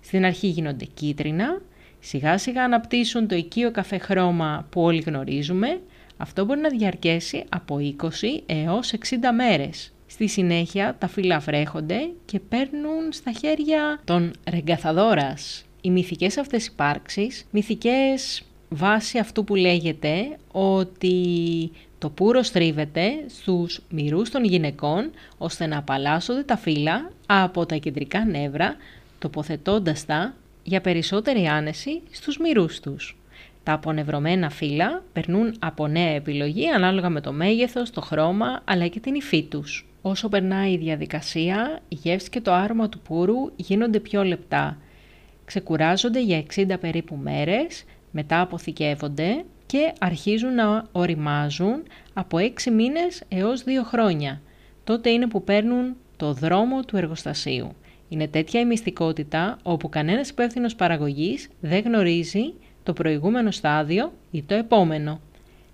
Στην 0.00 0.24
αρχή 0.24 0.46
γίνονται 0.46 0.84
κίτρινα, 0.84 1.60
σιγά 2.00 2.38
σιγά 2.38 2.64
αναπτύσσουν 2.64 3.28
το 3.28 3.34
οικείο 3.34 3.70
καφέ 3.70 3.98
χρώμα 3.98 4.66
που 4.70 4.82
όλοι 4.82 5.00
γνωρίζουμε, 5.00 5.80
αυτό 6.16 6.44
μπορεί 6.44 6.60
να 6.60 6.68
διαρκέσει 6.68 7.44
από 7.48 7.78
20 7.80 8.08
έως 8.46 8.92
60 8.92 9.32
μέρες. 9.34 9.92
Στη 10.20 10.28
συνέχεια 10.28 10.96
τα 10.98 11.06
φύλλα 11.06 11.38
βρέχονται 11.38 12.10
και 12.24 12.40
παίρνουν 12.40 13.12
στα 13.12 13.32
χέρια 13.32 14.00
των 14.04 14.32
ρεγκαθαδόρας. 14.50 15.64
Οι 15.80 15.90
μυθικές 15.90 16.38
αυτές 16.38 16.66
υπάρξεις, 16.66 17.46
μυθικές 17.50 18.42
βάσει 18.68 19.18
αυτού 19.18 19.44
που 19.44 19.54
λέγεται 19.54 20.38
ότι 20.52 21.16
το 21.98 22.10
πουρο 22.10 22.42
στρίβεται 22.42 23.10
στους 23.28 23.80
μυρούς 23.90 24.30
των 24.30 24.44
γυναικών 24.44 25.10
ώστε 25.38 25.66
να 25.66 25.78
απαλλάσσονται 25.78 26.42
τα 26.42 26.56
φύλλα 26.56 27.10
από 27.26 27.66
τα 27.66 27.76
κεντρικά 27.76 28.24
νεύρα 28.24 28.76
τοποθετώντας 29.18 30.04
τα 30.04 30.34
για 30.62 30.80
περισσότερη 30.80 31.46
άνεση 31.46 32.02
στους 32.10 32.38
μυρούς 32.38 32.80
τους. 32.80 33.16
Τα 33.62 33.72
απονευρωμένα 33.72 34.50
φύλλα 34.50 35.02
περνούν 35.12 35.54
από 35.58 35.86
νέα 35.86 36.10
επιλογή 36.14 36.68
ανάλογα 36.68 37.08
με 37.08 37.20
το 37.20 37.32
μέγεθος, 37.32 37.90
το 37.90 38.00
χρώμα 38.00 38.62
αλλά 38.64 38.86
και 38.86 39.00
την 39.00 39.14
υφή 39.14 39.42
τους. 39.42 39.84
Όσο 40.02 40.28
περνάει 40.28 40.72
η 40.72 40.76
διαδικασία, 40.76 41.80
η 41.88 41.94
γεύση 41.94 42.30
και 42.30 42.40
το 42.40 42.52
άρωμα 42.52 42.88
του 42.88 43.00
πούρου 43.00 43.36
γίνονται 43.56 44.00
πιο 44.00 44.24
λεπτά. 44.24 44.78
Ξεκουράζονται 45.44 46.22
για 46.22 46.44
60 46.54 46.76
περίπου 46.80 47.16
μέρες, 47.16 47.84
μετά 48.10 48.40
αποθηκεύονται 48.40 49.44
και 49.66 49.92
αρχίζουν 49.98 50.54
να 50.54 50.86
οριμάζουν 50.92 51.82
από 52.12 52.38
6 52.38 52.70
μήνες 52.72 53.22
έως 53.28 53.64
2 53.64 53.84
χρόνια. 53.84 54.40
Τότε 54.84 55.10
είναι 55.10 55.26
που 55.26 55.44
παίρνουν 55.44 55.96
το 56.16 56.32
δρόμο 56.32 56.82
του 56.84 56.96
εργοστασίου. 56.96 57.72
Είναι 58.08 58.28
τέτοια 58.28 58.60
η 58.60 58.64
μυστικότητα 58.64 59.58
όπου 59.62 59.88
κανένας 59.88 60.28
υπεύθυνος 60.28 60.74
παραγωγής 60.74 61.48
δεν 61.60 61.82
γνωρίζει 61.82 62.54
το 62.82 62.92
προηγούμενο 62.92 63.50
στάδιο 63.50 64.12
ή 64.30 64.42
το 64.42 64.54
επόμενο. 64.54 65.20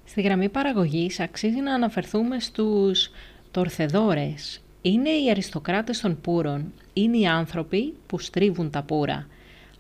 Στη 0.05 0.21
γραμμή 0.21 0.49
παραγωγής 0.49 1.21
αξίζει 1.21 1.61
να 1.61 1.75
αναφερθούμε 1.75 2.41
στους 2.41 3.11
τορθεδόρες. 3.57 4.61
Είναι 4.83 5.11
οι 5.11 5.31
αριστοκράτες 5.31 6.01
των 6.01 6.21
πούρων. 6.21 6.73
Είναι 6.93 7.17
οι 7.17 7.27
άνθρωποι 7.27 7.95
που 8.07 8.19
στρίβουν 8.19 8.71
τα 8.71 8.83
πουρα. 8.83 9.27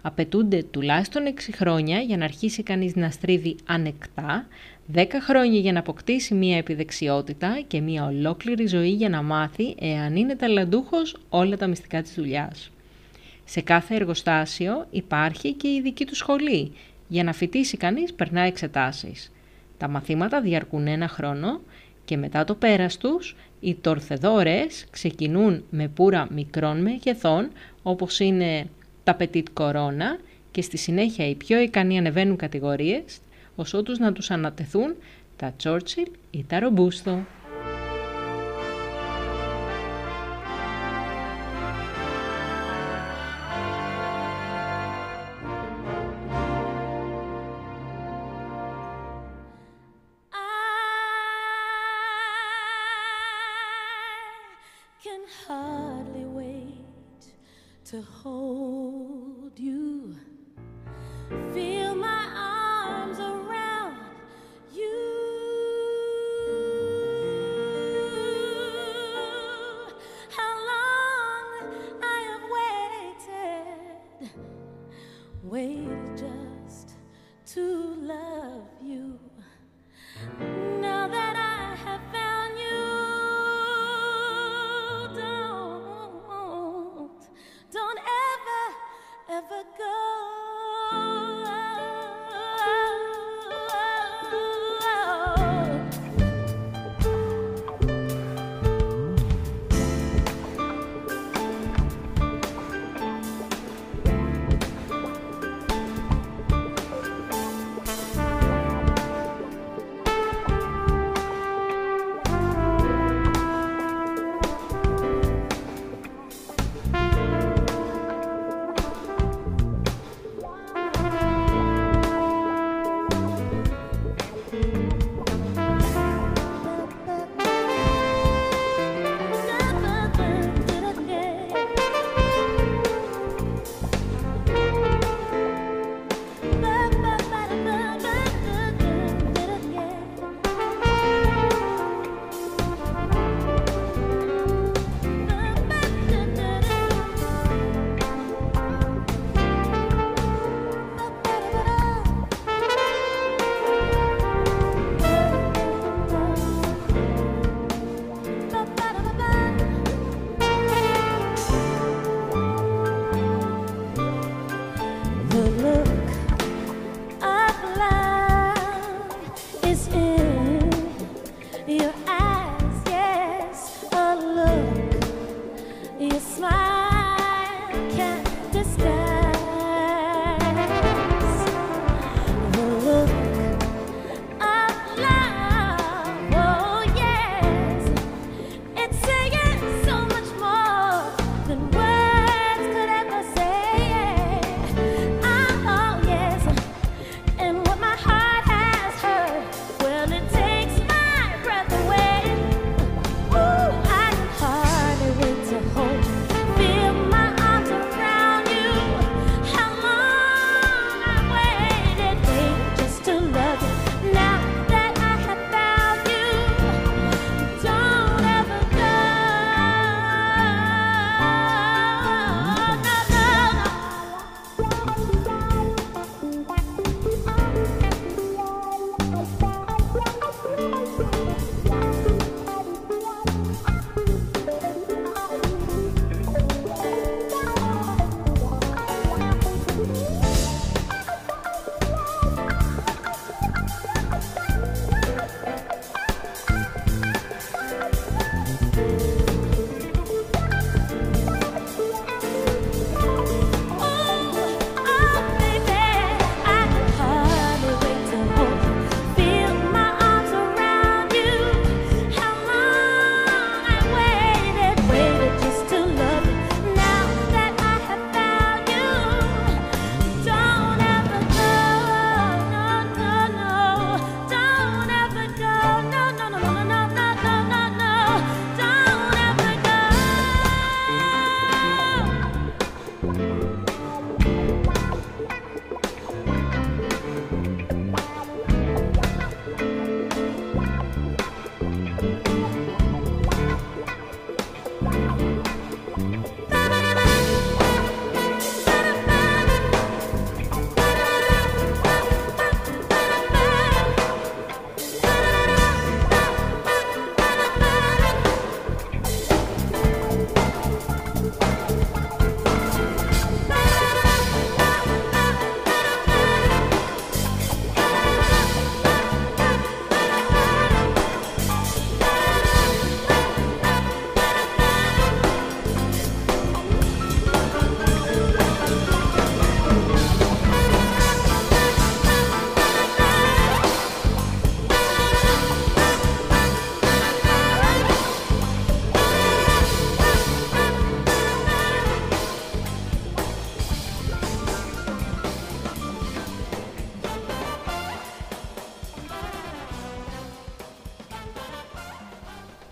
Απαιτούνται 0.02 0.62
τουλάχιστον 0.62 1.26
6 1.26 1.52
χρόνια 1.54 1.98
για 1.98 2.16
να 2.16 2.24
αρχίσει 2.24 2.62
κανείς 2.62 2.96
να 2.96 3.10
στρίβει 3.10 3.56
ανεκτά, 3.66 4.46
10 4.94 5.06
χρόνια 5.20 5.60
για 5.60 5.72
να 5.72 5.78
αποκτήσει 5.78 6.34
μία 6.34 6.56
επιδεξιότητα 6.56 7.60
και 7.66 7.80
μία 7.80 8.04
ολόκληρη 8.04 8.66
ζωή 8.66 8.90
για 8.90 9.08
να 9.08 9.22
μάθει 9.22 9.74
εάν 9.80 10.16
είναι 10.16 10.36
ταλαντούχος 10.36 11.16
όλα 11.28 11.56
τα 11.56 11.66
μυστικά 11.66 12.02
της 12.02 12.14
δουλειάς. 12.14 12.70
Σε 13.44 13.60
κάθε 13.60 13.94
εργοστάσιο 13.94 14.86
υπάρχει 14.90 15.52
και 15.52 15.68
η 15.68 15.80
δική 15.80 16.04
του 16.04 16.14
σχολή. 16.14 16.72
Για 17.08 17.24
να 17.24 17.32
φοιτήσει 17.32 17.76
κανείς 17.76 18.12
περνά 18.12 18.40
εξετάσεις. 18.40 19.32
Τα 19.78 19.88
μαθήματα 19.88 20.40
διαρκούν 20.40 20.86
ένα 20.86 21.08
χρόνο 21.08 21.60
και 22.04 22.16
μετά 22.16 22.44
το 22.44 22.54
πέρας 22.54 22.96
τους 22.96 23.36
οι 23.66 23.74
τορθεδόρες 23.74 24.86
ξεκινούν 24.90 25.64
με 25.70 25.88
πουρα 25.88 26.28
μικρών 26.30 26.82
μεγεθών 26.82 27.50
όπως 27.82 28.20
είναι 28.20 28.66
τα 29.04 29.16
Petit 29.20 29.42
Corona 29.54 30.20
και 30.50 30.62
στη 30.62 30.76
συνέχεια 30.76 31.28
οι 31.28 31.34
πιο 31.34 31.60
ικανοί 31.60 31.98
ανεβαίνουν 31.98 32.36
κατηγορίες, 32.36 33.18
όσο 33.56 33.82
τους 33.82 33.98
να 33.98 34.12
τους 34.12 34.30
ανατεθούν 34.30 34.94
τα 35.36 35.54
Churchill 35.62 36.10
ή 36.30 36.44
τα 36.48 36.58
Robusto. 36.62 37.18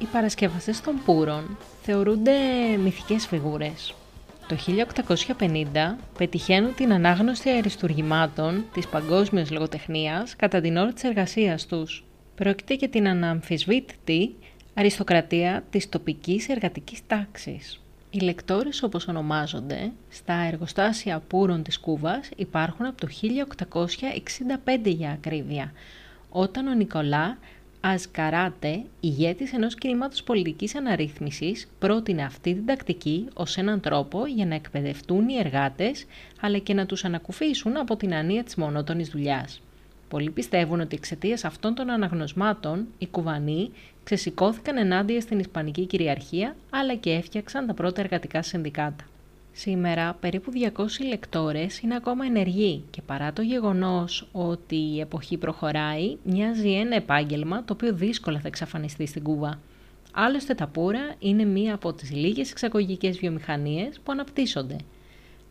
Παρασκευαστές 0.04 0.80
των 0.80 0.94
Πούρων 1.04 1.56
θεωρούνται 1.82 2.32
μυθικές 2.82 3.26
φιγούρες. 3.26 3.94
Το 4.48 4.56
Το 4.56 4.56
1850 5.38 5.98
πετυχαίνουν 6.18 6.74
την 6.74 6.92
ανάγνωση 6.92 7.50
αριστουργημάτων 7.50 8.64
της 8.74 8.86
παγκόσμιας 8.86 9.50
λογοτεχνίας 9.50 10.36
κατά 10.36 10.60
την 10.60 10.76
ώρα 10.76 10.92
της 10.92 11.02
εργασίας 11.02 11.66
τους. 11.66 12.04
Πρόκειται 12.34 12.74
για 12.74 12.88
την 12.88 13.08
αναμφισβήτητη 13.08 14.34
αριστοκρατία 14.74 15.64
της 15.70 15.88
τοπικής 15.88 16.48
εργατικής 16.48 17.00
τάξης. 17.06 17.80
Οι 18.10 18.18
λεκτόρες 18.18 18.82
όπως 18.82 19.08
ονομάζονται 19.08 19.92
στα 20.10 20.34
εργοστάσια 20.34 21.22
πούρων 21.28 21.62
της 21.62 21.80
Κούβας 21.80 22.28
υπάρχουν 22.36 22.86
από 22.86 23.00
το 23.00 23.06
1865 23.06 24.90
για 24.90 25.10
ακρίβεια, 25.10 25.72
όταν 26.30 26.66
ο 26.66 26.74
Νικολά 26.74 27.38
Αζκαράτε, 27.86 28.82
ηγέτης 29.00 29.52
ενός 29.52 29.74
κινήματος 29.74 30.22
πολιτικής 30.22 30.74
αναρρύθμισης, 30.74 31.68
πρότεινε 31.78 32.24
αυτή 32.24 32.54
την 32.54 32.66
τακτική 32.66 33.28
ως 33.34 33.56
έναν 33.56 33.80
τρόπο 33.80 34.26
για 34.26 34.46
να 34.46 34.54
εκπαιδευτούν 34.54 35.28
οι 35.28 35.38
εργάτες, 35.38 36.06
αλλά 36.40 36.58
και 36.58 36.74
να 36.74 36.86
τους 36.86 37.04
ανακουφίσουν 37.04 37.76
από 37.76 37.96
την 37.96 38.14
ανία 38.14 38.44
της 38.44 38.54
μονότονης 38.54 39.08
δουλειάς. 39.08 39.62
Πολλοί 40.08 40.30
πιστεύουν 40.30 40.80
ότι 40.80 40.96
εξαιτίας 40.96 41.44
αυτών 41.44 41.74
των 41.74 41.90
αναγνωσμάτων 41.90 42.86
οι 42.98 43.06
Κουβανοί 43.06 43.70
ξεσηκώθηκαν 44.04 44.76
ενάντια 44.76 45.20
στην 45.20 45.38
Ισπανική 45.38 45.86
κυριαρχία, 45.86 46.56
αλλά 46.70 46.94
και 46.94 47.10
έφτιαξαν 47.10 47.66
τα 47.66 47.74
πρώτα 47.74 48.00
εργατικά 48.00 48.42
συνδικάτα. 48.42 49.04
Σήμερα 49.56 50.16
περίπου 50.20 50.52
200 50.76 50.84
λεκτόρες 51.08 51.78
είναι 51.78 51.94
ακόμα 51.94 52.24
ενεργοί 52.24 52.84
και 52.90 53.02
παρά 53.02 53.32
το 53.32 53.42
γεγονός 53.42 54.28
ότι 54.32 54.76
η 54.76 55.00
εποχή 55.00 55.36
προχωράει, 55.36 56.16
μοιάζει 56.24 56.72
ένα 56.72 56.96
επάγγελμα 56.96 57.64
το 57.64 57.72
οποίο 57.72 57.94
δύσκολα 57.94 58.40
θα 58.40 58.48
εξαφανιστεί 58.48 59.06
στην 59.06 59.22
Κούβα. 59.22 59.60
Άλλωστε 60.12 60.54
τα 60.54 60.66
πουρα 60.66 61.14
είναι 61.18 61.44
μία 61.44 61.74
από 61.74 61.92
τις 61.92 62.10
λίγες 62.10 62.50
εξαγωγικές 62.50 63.18
βιομηχανίες 63.18 64.00
που 64.04 64.12
αναπτύσσονται. 64.12 64.76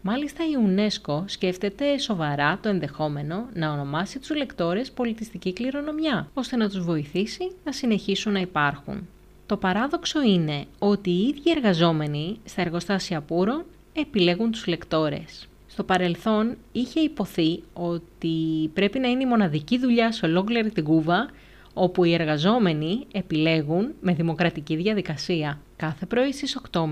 Μάλιστα 0.02 0.44
η 0.44 0.52
UNESCO 0.68 1.24
σκέφτεται 1.26 1.98
σοβαρά 1.98 2.60
το 2.62 2.70
ενδεχόμενο 2.70 3.46
να 3.54 3.72
ονομάσει 3.72 4.20
τους 4.20 4.36
λεκτόρες 4.36 4.92
πολιτιστική 4.92 5.54
κληρονομιά, 5.54 6.30
ώστε 6.34 6.56
να 6.56 6.70
τους 6.70 6.84
βοηθήσει 6.84 7.52
να 7.64 7.72
συνεχίσουν 7.72 8.32
να 8.34 8.40
υπάρχουν. 8.40 9.08
Το 9.46 9.58
παράδοξο 9.58 10.22
είναι 10.22 10.66
ότι 10.80 11.10
οι 11.10 11.28
ίδιοι 11.28 11.52
εργαζόμενοι 11.52 12.40
στα 12.44 12.62
εργοστάσια 12.62 13.22
πουρων 13.22 13.66
επιλέγουν 13.94 14.52
τους 14.52 14.68
λεκτόρες. 14.68 15.48
Στο 15.68 15.84
παρελθόν 15.84 16.58
είχε 16.72 17.00
υποθεί 17.00 17.64
ότι 17.74 18.70
πρέπει 18.74 19.00
να 19.00 19.08
είναι 19.08 19.24
η 19.24 19.26
μοναδική 19.26 19.80
δουλειά 19.80 20.12
σε 20.12 20.26
ολόκληρη 20.26 20.72
την 20.72 20.84
Κούβα 20.84 21.30
όπου 21.74 22.04
οι 22.04 22.14
εργαζόμενοι 22.14 23.06
επιλέγουν 23.14 23.94
με 24.02 24.14
δημοκρατική 24.14 24.76
διαδικασία. 24.76 25.60
Κάθε 25.76 26.06
πρωί 26.06 26.32
στις 26.32 26.60
8.30 26.72 26.90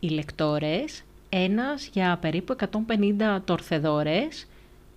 οι 0.00 0.08
λεκτόρες, 0.08 1.02
ένας 1.28 1.90
για 1.92 2.18
περίπου 2.20 2.56
150 3.28 3.40
τορθεδόρες, 3.44 4.46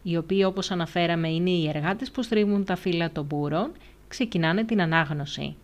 οι 0.04 0.18
οποίοι 0.18 0.44
όπως 0.46 0.72
αναφέραμε 0.72 1.30
είναι 1.30 1.50
οι 1.50 1.68
εργάτες 1.68 2.12
που 2.12 2.24
στρίβουν 2.24 2.66
τα 2.66 2.76
φύλλα 2.76 3.12
των 3.12 3.26
μπούρων, 3.26 3.72
ξεκινάνε 4.08 4.64
την 4.64 4.82
ανάγνωση. 4.82 5.56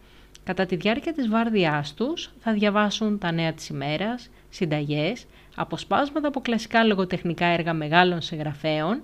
Κατά 0.43 0.65
τη 0.65 0.75
διάρκεια 0.75 1.13
της 1.13 1.27
βάρδιάς 1.27 1.93
τους 1.93 2.31
θα 2.39 2.53
διαβάσουν 2.53 3.17
τα 3.17 3.31
νέα 3.31 3.53
της 3.53 3.67
ημέρας, 3.67 4.29
συνταγές, 4.49 5.25
αποσπάσματα 5.59 6.27
από 6.27 6.39
κλασικά 6.41 6.83
λογοτεχνικά 6.83 7.45
έργα 7.45 7.73
μεγάλων 7.73 8.21
συγγραφέων, 8.21 9.01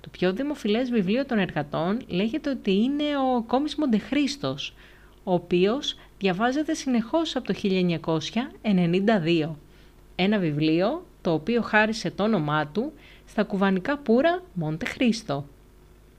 το 0.00 0.08
πιο 0.10 0.32
δημοφιλές 0.32 0.90
βιβλίο 0.90 1.26
των 1.26 1.38
εργατών 1.38 2.00
λέγεται 2.06 2.50
ότι 2.50 2.72
είναι 2.72 3.04
ο 3.34 3.42
Κόμις 3.42 3.76
Μοντεχρίστος, 3.76 4.74
ο 5.24 5.32
οποίος 5.32 5.96
διαβάζεται 6.18 6.74
συνεχώς 6.74 7.36
από 7.36 7.46
το 7.46 7.54
1992. 7.62 9.50
Ένα 10.16 10.38
βιβλίο 10.38 11.06
το 11.22 11.32
οποίο 11.32 11.62
χάρισε 11.62 12.10
το 12.10 12.22
όνομά 12.22 12.66
του 12.66 12.92
στα 13.26 13.42
κουβανικά 13.42 13.98
πουρα 13.98 14.42
Μοντεχρίστο. 14.54 15.46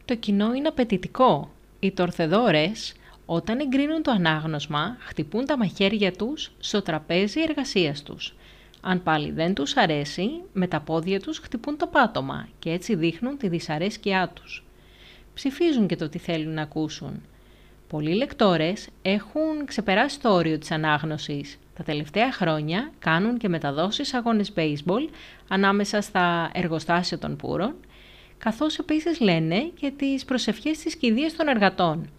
Το 0.06 0.15
κοινό 0.15 0.54
είναι 0.54 0.67
απαιτητικό. 0.67 1.52
Οι 1.80 1.91
τορθεδόρες 1.91 2.95
όταν 3.26 3.60
εγκρίνουν 3.60 4.04
το 4.04 4.12
ανάγνωσμα 4.12 4.98
χτυπούν 5.00 5.45
τα 5.45 5.58
μαχαίρια 5.58 6.12
τους 6.12 6.52
στο 6.60 6.82
τραπέζι 6.82 7.41
εργασίας 7.41 8.04
τους 8.04 8.36
αν 8.88 9.04
πάλι 9.04 9.32
δεν 9.32 9.54
τους 9.54 9.76
αρέσει, 9.78 10.30
με 10.54 10.67
τα 10.67 10.80
πόδια 10.80 11.19
τους 11.19 11.38
χτυπούν 11.38 11.78
το 11.78 11.88
πάτωμα 11.88 12.48
και 12.60 12.69
έτσι 12.71 12.95
δείχνουν 12.95 13.38
τη 13.38 13.48
δυσαρέσκειά 13.48 14.32
τους. 14.34 14.65
Ψηφίζουν 15.34 15.88
και 15.88 15.95
το 15.95 16.10
τι 16.10 16.17
θέλουν 16.17 16.54
να 16.54 16.62
ακούσουν. 16.62 17.21
Πολλοί 17.88 18.13
λεκτόρες 18.15 18.88
έχουν 19.02 19.65
ξεπεράσει 19.65 20.19
το 20.19 20.34
όριο 20.34 20.58
της 20.58 20.71
ανάγνωσης. 20.71 21.60
Τα 21.78 21.84
τελευταία 21.84 22.32
χρόνια 22.32 22.91
κάνουν 23.00 23.38
και 23.38 23.50
μεταδόσεις 23.50 24.13
αγώνες 24.13 24.52
baseball 24.56 25.10
ανάμεσα 25.48 26.02
στα 26.02 26.50
εργοστάσια 26.54 27.17
των 27.17 27.36
πούρων, 27.36 27.76
καθώς 28.38 28.78
επίσης 28.78 29.19
λένε 29.19 29.71
και 29.80 29.91
τις 29.91 30.26
προσευχές 30.26 30.78
της 30.78 30.95
κηδείας 30.95 31.36
των 31.36 31.48
εργατών. 31.48 32.10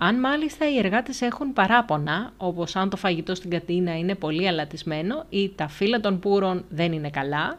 Αν 0.00 0.20
μάλιστα 0.20 0.70
οι 0.70 0.78
εργάτες 0.78 1.20
έχουν 1.20 1.52
παράπονα, 1.52 2.32
όπως 2.36 2.76
αν 2.76 2.90
το 2.90 2.96
φαγητό 2.96 3.34
στην 3.34 3.50
κατίνα 3.50 3.98
είναι 3.98 4.14
πολύ 4.14 4.48
αλατισμένο 4.48 5.24
ή 5.28 5.48
τα 5.48 5.68
φύλλα 5.68 6.00
των 6.00 6.18
πούρων 6.18 6.64
δεν 6.68 6.92
είναι 6.92 7.10
καλά, 7.10 7.56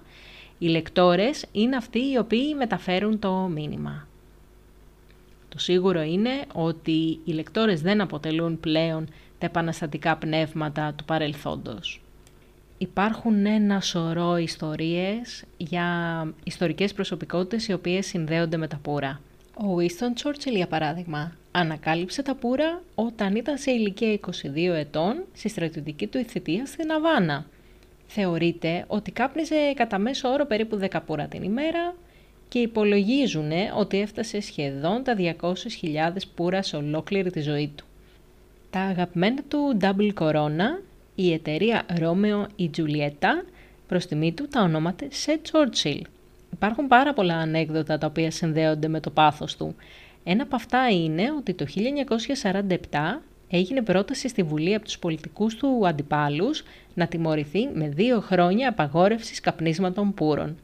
οι 0.58 0.67
λεκτόρες 0.67 1.45
είναι 1.52 1.75
αυτοί 1.75 1.99
οι 1.99 2.17
οποίοι 2.17 2.54
μεταφέρουν 2.58 3.19
το 3.19 3.34
μήνυμα. 3.34 4.08
Το 5.49 5.60
σίγουρο 5.60 6.02
είναι 6.02 6.30
ότι 6.54 7.19
οι 7.23 7.32
λεκτόρες 7.32 7.82
δεν 7.82 8.02
αποτελούν 8.02 8.60
πλέον 8.60 9.06
τα 9.38 9.45
επαναστατικά 9.45 10.17
πνεύματα 10.17 10.93
του 10.93 11.06
παρελθόντος. 11.06 12.02
Υπάρχουν 12.78 13.45
ένα 13.45 13.82
σωρό 13.82 14.38
ιστορίες 14.38 15.43
για 15.58 15.88
ιστορικές 16.43 16.93
προσωπικότητες 16.93 17.67
οι 17.67 17.73
οποίες 17.73 18.06
συνδέονται 18.06 18.58
με 18.58 18.67
τα 18.67 18.80
πουρα. 18.82 19.21
Ο 19.62 19.78
Winston 19.78 20.24
Churchill, 20.24 20.56
για 20.56 20.67
παράδειγμα, 20.67 21.39
Ανακάλυψε 21.52 22.22
τα 22.22 22.36
πουρα 22.36 22.82
όταν 22.95 23.36
ήταν 23.36 23.58
σε 23.58 23.72
ηλικία 23.72 24.19
22 24.26 24.30
ετών 24.56 25.24
στη 25.34 25.50
στρατιωτική 25.50 26.08
του 26.08 26.24
θητεία 26.28 26.65
στην 26.65 26.91
Αβάνα. 26.91 27.45
Θεωρείται 28.08 28.84
ότι 28.88 29.12
κάπνιζε 29.12 29.74
κατά 29.76 29.98
μέσο 29.98 30.30
όρο 30.30 30.45
περίπου 30.45 30.80
10 30.91 31.00
πουρα 31.06 31.28
την 31.28 31.43
ημέρα 31.43 31.95
και 32.48 32.60
υπολογίζουν 32.60 33.52
ότι 33.78 34.00
έφτασε 34.00 34.41
σχεδόν 34.41 35.04
τα 35.04 35.15
200.000 35.17 35.54
πουρα 36.36 36.62
σε 36.62 36.76
ολόκληρη 36.76 37.32
τη 37.32 37.41
ζωή 37.41 37.72
του. 37.76 37.86
Τα 38.69 38.80
αγαπημένα 38.80 39.41
του 39.48 39.78
Double 39.82 40.13
Corona, 40.13 40.84
η 41.15 41.34
εταιρεία 41.34 41.86
Romeo 42.00 42.45
ή 42.56 42.69
Giulietta, 42.78 43.45
προς 43.88 44.06
τιμή 44.06 44.34
του 44.34 44.48
τα 44.48 44.62
ονόματα 44.62 45.06
σε 45.10 45.39
Churchill. 45.52 46.02
Υπάρχουν 46.54 46.88
πάρα 46.88 47.14
πολλά 47.14 47.36
ανέκδοτα 47.36 47.98
τα 47.98 48.08
οποία 48.08 48.32
συνδέονται 48.32 48.88
με 48.88 49.00
το 49.00 49.10
πάθος 49.10 49.58
του. 49.58 49.76
Ένα 50.24 50.44
από 50.44 50.56
αυτά 50.56 50.90
είναι 50.90 51.32
ότι 51.38 51.54
το 51.54 51.66
1947 52.62 52.78
έγινε 53.50 53.82
πρόταση 53.82 54.28
στη 54.28 54.44
Βουλή 54.44 54.74
από 54.74 54.86
τους 54.86 55.00
πολιτικούς 55.00 55.56
του 55.56 55.88
αντιπάλους 55.88 56.64
να 56.94 57.08
τιμωρηθεί 57.08 57.70
με 57.74 57.88
δύο 57.90 58.20
χρόνια 58.20 58.70
απαγόρευσης 58.70 59.40
καπνίσματων 59.40 60.14
πούρων. 60.14 60.58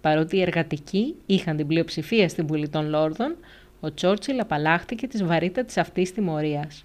Παρότι 0.00 0.36
οι 0.36 0.40
εργατικοί 0.40 1.14
είχαν 1.26 1.56
την 1.56 1.66
πλειοψηφία 1.66 2.28
στην 2.28 2.46
Βουλή 2.46 2.68
των 2.68 2.88
Λόρδων, 2.88 3.36
ο 3.80 3.94
Τσόρτσιλ 3.94 4.40
απαλλάχθηκε 4.40 5.06
της 5.06 5.24
βαρύτατης 5.24 5.76
αυτής 5.76 6.12
τιμωρίας. 6.12 6.84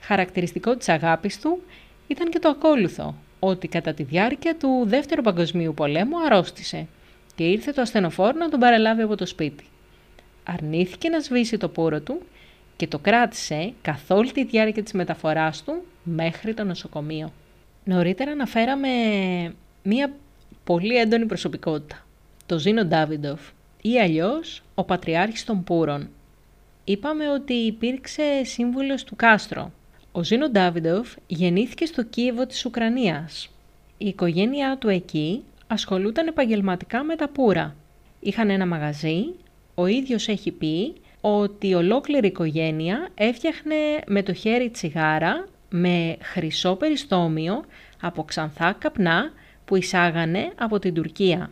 Χαρακτηριστικό 0.00 0.76
της 0.76 0.88
αγάπης 0.88 1.40
του 1.40 1.62
ήταν 2.06 2.30
και 2.30 2.38
το 2.38 2.48
ακόλουθο, 2.48 3.14
ότι 3.38 3.68
κατά 3.68 3.94
τη 3.94 4.02
διάρκεια 4.02 4.56
του 4.56 4.82
Δεύτερου 4.86 5.22
Παγκοσμίου 5.22 5.74
Πολέμου 5.74 6.16
αρρώστησε 6.24 6.86
και 7.42 7.48
ήρθε 7.48 7.72
το 7.72 7.80
ασθενοφόρο 7.80 8.38
να 8.38 8.48
τον 8.48 8.60
παραλάβει 8.60 9.02
από 9.02 9.16
το 9.16 9.26
σπίτι 9.26 9.64
αρνήθηκε 10.44 11.08
να 11.08 11.20
σβήσει 11.20 11.56
το 11.56 11.68
πόρο 11.68 12.00
του 12.00 12.22
και 12.76 12.86
το 12.86 12.98
κράτησε 12.98 13.72
καθ' 13.82 14.10
όλη 14.10 14.32
τη 14.32 14.44
διάρκεια 14.44 14.82
της 14.82 14.92
μεταφοράς 14.92 15.64
του 15.64 15.84
μέχρι 16.02 16.54
το 16.54 16.64
νοσοκομείο. 16.64 17.32
Νωρίτερα 17.84 18.30
αναφέραμε 18.30 18.88
μία 19.82 20.12
πολύ 20.64 20.96
έντονη 20.96 21.26
προσωπικότητα, 21.26 22.06
το 22.46 22.58
Ζήνο 22.58 22.84
Ντάβιντοφ 22.84 23.40
ή 23.82 24.00
αλλιώς 24.00 24.62
ο 24.74 24.84
Πατριάρχης 24.84 25.44
των 25.44 25.64
Πούρων. 25.64 26.08
Είπαμε 26.84 27.30
ότι 27.30 27.52
υπήρξε 27.52 28.44
σύμβουλος 28.44 29.04
του 29.04 29.16
Κάστρο. 29.16 29.72
Ο 30.12 30.22
Ζήνο 30.22 30.48
Ντάβιντοφ 30.48 31.14
γεννήθηκε 31.26 31.86
στο 31.86 32.02
Κίεβο 32.02 32.46
της 32.46 32.64
Ουκρανίας. 32.64 33.50
Η 33.98 34.06
οικογένειά 34.06 34.76
του 34.78 34.88
εκεί 34.88 35.42
ασχολούταν 35.72 36.26
επαγγελματικά 36.26 37.02
με 37.02 37.16
τα 37.16 37.28
πουρα. 37.28 37.76
Είχαν 38.20 38.50
ένα 38.50 38.66
μαγαζί 38.66 39.34
ο 39.74 39.86
ίδιος 39.86 40.28
έχει 40.28 40.50
πει 40.50 40.94
ότι 41.20 41.74
ολόκληρη 41.74 42.26
η 42.26 42.30
οικογένεια 42.30 43.08
έφτιαχνε 43.14 43.74
με 44.06 44.22
το 44.22 44.32
χέρι 44.32 44.70
τσιγάρα 44.70 45.46
με 45.70 46.16
χρυσό 46.20 46.74
περιστόμιο 46.74 47.64
από 48.00 48.24
ξανθά 48.24 48.72
καπνά 48.78 49.32
που 49.64 49.76
εισάγανε 49.76 50.52
από 50.58 50.78
την 50.78 50.94
Τουρκία. 50.94 51.50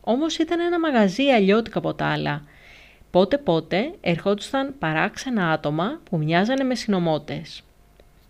Όμως 0.00 0.38
ήταν 0.38 0.60
ένα 0.60 0.80
μαγαζί 0.80 1.30
αλλιώτικα 1.30 1.78
από 1.78 1.94
τα 1.94 2.06
άλλα. 2.06 2.42
Πότε 3.10 3.38
πότε 3.38 3.90
ερχόντουσαν 4.00 4.74
παράξενα 4.78 5.50
άτομα 5.50 6.00
που 6.10 6.18
μοιάζανε 6.18 6.64
με 6.64 6.74
συνομότες. 6.74 7.62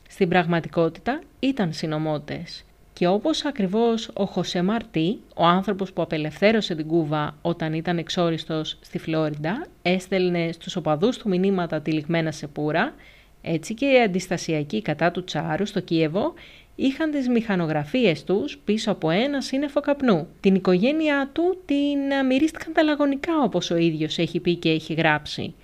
Στην 0.08 0.28
πραγματικότητα 0.28 1.20
ήταν 1.38 1.72
συνομότες 1.72 2.64
Και 2.98 3.06
όπως 3.06 3.44
ακριβώς 3.44 4.10
ο 4.14 4.24
Χωσέ 4.24 4.62
Μαρτί, 4.62 5.20
ο 5.34 5.44
άνθρωπος 5.44 5.92
που 5.92 6.02
απελευθέρωσε 6.02 6.74
την 6.74 6.86
Κούβα 6.86 7.36
όταν 7.42 7.72
ήταν 7.72 7.98
εξόριστος 7.98 8.78
στη 8.80 8.98
Φλόριντα, 8.98 9.66
έστελνε 9.82 10.52
στους 10.52 10.76
οπαδούς 10.76 11.16
του 11.16 11.28
μηνύματα 11.28 11.80
τυλιγμένα 11.80 12.32
σε 12.32 12.46
πουρα, 12.46 12.94
έτσι 13.42 13.74
και 13.74 13.86
οι 13.86 14.00
αντιστασιακοί 14.00 14.82
κατά 14.82 15.10
του 15.10 15.24
Τσάρου 15.24 15.66
στο 15.66 15.80
Κίεβο 15.80 16.34
είχαν 16.74 17.10
τις 17.10 17.28
μηχανογραφίες 17.28 18.24
τους 18.24 18.58
πίσω 18.64 18.90
από 18.90 19.10
ένα 19.10 19.40
σύννεφο 19.40 19.80
καπνού. 19.80 20.28
Την 20.40 20.54
οικογένειά 20.54 21.30
του 21.32 21.62
την 21.64 22.26
μυρίστηκαν 22.26 22.72
τα 22.72 22.82
λαγωνικά 22.82 23.32
όπως 23.42 23.70
ο 23.70 23.76
ίδιος 23.76 24.18
έχει 24.18 24.40
πει 24.40 24.54
και 24.54 24.70
έχει 24.70 24.94
γράψει. 24.94 25.54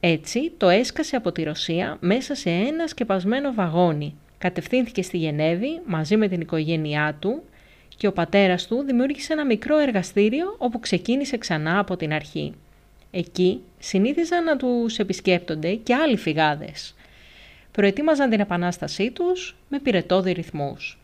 Έτσι 0.00 0.52
το 0.56 0.68
έσκασε 0.68 1.16
από 1.16 1.32
τη 1.32 1.42
Ρωσία 1.42 1.96
μέσα 2.00 2.34
σε 2.34 2.50
ένα 2.50 2.86
σκεπασμένο 2.86 3.52
βαγόνι. 3.52 4.14
Κατευθύνθηκε 4.40 5.02
στη 5.02 5.16
Γενέβη 5.16 5.80
μαζί 5.86 6.16
με 6.16 6.28
την 6.28 6.40
οικογένειά 6.40 7.16
του 7.18 7.42
και 7.96 8.06
ο 8.06 8.12
πατέρας 8.12 8.66
του 8.66 8.82
δημιούργησε 8.82 9.32
ένα 9.32 9.44
μικρό 9.44 9.78
εργαστήριο 9.78 10.54
όπου 10.58 10.80
ξεκίνησε 10.80 11.36
ξανά 11.36 11.78
από 11.78 11.96
την 11.96 12.12
αρχή. 12.12 12.54
Εκεί 13.10 13.60
συνήθιζαν 13.78 14.44
να 14.44 14.56
τους 14.56 14.98
επισκέπτονται 14.98 15.74
και 15.74 15.94
άλλοι 15.94 16.16
φυγάδες. 16.16 16.94
Προετοίμαζαν 17.72 18.30
την 18.30 18.40
επανάστασή 18.40 19.10
τους 19.10 19.56
με 19.68 19.78
πυρετόδη 19.78 20.32
ρυθμούς. 20.32 20.98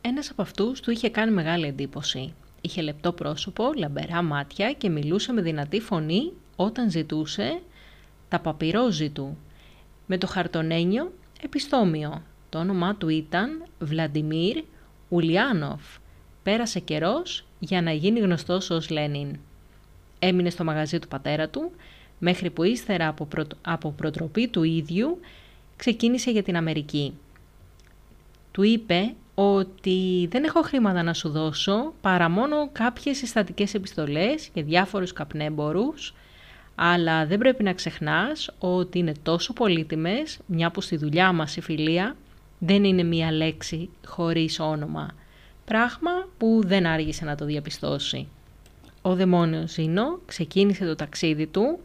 Ένας 0.00 0.30
από 0.30 0.42
αυτούς 0.42 0.80
του 0.80 0.90
είχε 0.90 1.10
κάνει 1.10 1.30
μεγάλη 1.30 1.66
εντύπωση. 1.66 2.34
Είχε 2.60 2.82
λεπτό 2.82 3.12
πρόσωπο, 3.12 3.72
λαμπερά 3.76 4.22
μάτια 4.22 4.72
και 4.72 4.88
μιλούσε 4.88 5.32
με 5.32 5.42
δυνατή 5.42 5.80
φωνή 5.80 6.32
όταν 6.56 6.90
ζητούσε 6.90 7.60
τα 8.28 8.38
παπυρόζη 8.38 9.10
του. 9.10 9.38
Με 10.06 10.18
το 10.18 10.26
χαρτονένιο 10.26 11.12
επιστόμιο. 11.42 12.22
Το 12.50 12.58
όνομά 12.58 12.94
του 12.94 13.08
ήταν 13.08 13.64
Βλαντιμίρ 13.78 14.64
Ουλιάνοφ. 15.08 15.82
Πέρασε 16.42 16.80
καιρός 16.80 17.44
για 17.58 17.82
να 17.82 17.92
γίνει 17.92 18.20
γνωστός 18.20 18.70
ως 18.70 18.90
Λένιν. 18.90 19.38
Έμεινε 20.18 20.50
στο 20.50 20.64
μαγαζί 20.64 20.98
του 20.98 21.08
πατέρα 21.08 21.48
του, 21.48 21.70
μέχρι 22.18 22.50
που 22.50 22.62
ύστερα 22.62 23.08
από, 23.08 23.28
από 23.62 23.90
προτροπή 23.90 24.48
του 24.48 24.62
ίδιου 24.62 25.20
ξεκίνησε 25.76 26.30
για 26.30 26.42
την 26.42 26.56
Αμερική. 26.56 27.14
Του 28.50 28.62
είπε 28.62 29.14
ότι 29.34 30.28
δεν 30.30 30.44
έχω 30.44 30.62
χρήματα 30.62 31.02
να 31.02 31.14
σου 31.14 31.28
δώσω 31.28 31.92
παρά 32.00 32.28
μόνο 32.28 32.68
κάποιες 32.72 33.16
συστατικές 33.16 33.74
επιστολές 33.74 34.48
και 34.48 34.62
διάφορους 34.62 35.12
καπνέμπορους, 35.12 36.14
αλλά 36.74 37.26
δεν 37.26 37.38
πρέπει 37.38 37.62
να 37.62 37.72
ξεχνάς 37.72 38.50
ότι 38.58 38.98
είναι 38.98 39.12
τόσο 39.22 39.52
πολύτιμες, 39.52 40.38
μια 40.46 40.70
που 40.70 40.80
στη 40.80 40.96
δουλειά 40.96 41.32
μας 41.32 41.56
η 41.56 41.60
φιλία 41.60 42.16
δεν 42.62 42.84
είναι 42.84 43.02
μία 43.02 43.32
λέξη 43.32 43.88
χωρίς 44.06 44.60
όνομα, 44.60 45.10
πράγμα 45.64 46.10
που 46.38 46.60
δεν 46.66 46.86
άργησε 46.86 47.24
να 47.24 47.34
το 47.34 47.44
διαπιστώσει. 47.44 48.28
Ο 49.02 49.14
δαιμόνιος 49.14 49.70
Ζήνο 49.72 50.20
ξεκίνησε 50.26 50.84
το 50.84 50.94
ταξίδι 50.94 51.46
του, 51.46 51.78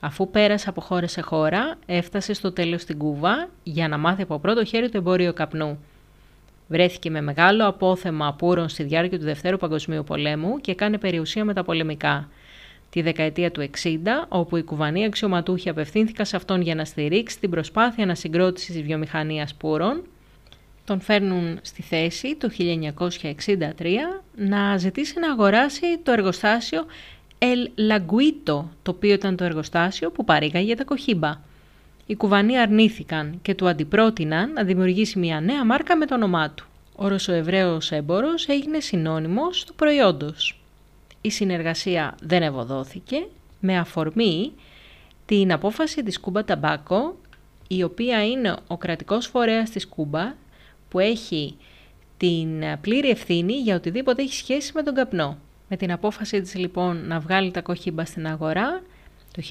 αφού 0.00 0.30
πέρασε 0.30 0.68
από 0.68 0.80
χώρα 0.80 1.06
σε 1.06 1.20
χώρα, 1.20 1.78
έφτασε 1.86 2.32
στο 2.32 2.52
τέλος 2.52 2.82
στην 2.82 2.98
Κούβα 2.98 3.48
για 3.62 3.88
να 3.88 3.98
μάθει 3.98 4.22
από 4.22 4.38
πρώτο 4.38 4.64
χέρι 4.64 4.88
το 4.88 4.98
εμπόριο 4.98 5.32
καπνού. 5.32 5.78
Βρέθηκε 6.68 7.10
με 7.10 7.20
μεγάλο 7.20 7.66
απόθεμα 7.66 8.26
απούρων 8.26 8.68
στη 8.68 8.82
διάρκεια 8.82 9.18
του 9.18 9.24
Δευτέρου 9.24 9.56
Παγκοσμίου 9.56 10.04
Πολέμου 10.04 10.60
και 10.60 10.70
έκανε 10.70 10.98
περιουσία 10.98 11.44
με 11.44 11.54
τα 11.54 11.64
πολεμικά. 11.64 12.28
Τη 12.90 13.02
δεκαετία 13.02 13.50
του 13.50 13.70
60, 13.82 13.88
όπου 14.28 14.56
οι 14.56 14.62
κουβανοί 14.62 15.04
αξιωματούχοι 15.04 15.68
απευθύνθηκαν 15.68 16.26
σε 16.26 16.36
αυτόν 16.36 16.60
για 16.60 16.74
να 16.74 16.84
στηρίξει 16.84 17.38
την 17.38 17.50
προσπάθεια 17.50 18.04
ανασυγκρότησης 18.04 18.74
της 18.74 18.82
βιομηχανίας 18.82 19.54
πούρων, 19.54 20.02
τον 20.90 21.00
φέρνουν 21.00 21.58
στη 21.62 21.82
θέση 21.82 22.36
το 22.36 22.50
1963 22.58 23.66
να 24.34 24.76
ζητήσει 24.76 25.18
να 25.18 25.32
αγοράσει 25.32 25.98
το 26.02 26.12
εργοστάσιο 26.12 26.84
El 27.38 27.90
Laguito, 27.90 28.64
το 28.82 28.90
οποίο 28.90 29.12
ήταν 29.12 29.36
το 29.36 29.44
εργοστάσιο 29.44 30.10
που 30.10 30.24
παρήγαγε 30.24 30.64
για 30.64 30.76
τα 30.76 30.84
κοχύμπα. 30.84 31.40
Οι 32.06 32.16
κουβανοί 32.16 32.58
αρνήθηκαν 32.58 33.38
και 33.42 33.54
του 33.54 33.68
αντιπρότειναν 33.68 34.52
να 34.52 34.64
δημιουργήσει 34.64 35.18
μια 35.18 35.40
νέα 35.40 35.64
μάρκα 35.64 35.96
με 35.96 36.06
το 36.06 36.14
όνομά 36.14 36.50
του. 36.50 36.66
Ο 36.96 37.08
Ρωσοεβραίος 37.08 37.92
έμπορος 37.92 38.48
έγινε 38.48 38.80
συνώνυμος 38.80 39.64
του 39.64 39.74
προϊόντος. 39.74 40.60
Η 41.20 41.30
συνεργασία 41.30 42.14
δεν 42.22 42.42
ευωδόθηκε 42.42 43.26
με 43.60 43.78
αφορμή 43.78 44.52
την 45.26 45.52
απόφαση 45.52 46.02
της 46.02 46.20
Κούμπα 46.20 46.44
Ταμπάκο, 46.44 47.16
η 47.68 47.82
οποία 47.82 48.26
είναι 48.26 48.56
ο 48.66 48.76
κρατικός 48.76 49.26
φορέας 49.26 49.70
της 49.70 49.86
Κούμπα 49.86 50.34
που 50.90 50.98
έχει 50.98 51.56
την 52.16 52.64
πλήρη 52.80 53.10
ευθύνη 53.10 53.52
για 53.52 53.74
οτιδήποτε 53.74 54.22
έχει 54.22 54.34
σχέση 54.34 54.72
με 54.74 54.82
τον 54.82 54.94
καπνό. 54.94 55.38
Με 55.68 55.76
την 55.76 55.92
απόφαση 55.92 56.40
της 56.40 56.54
λοιπόν 56.54 57.06
να 57.06 57.20
βγάλει 57.20 57.50
τα 57.50 57.62
κοχύμπα 57.62 58.04
στην 58.04 58.26
αγορά, 58.26 58.82
το 59.32 59.42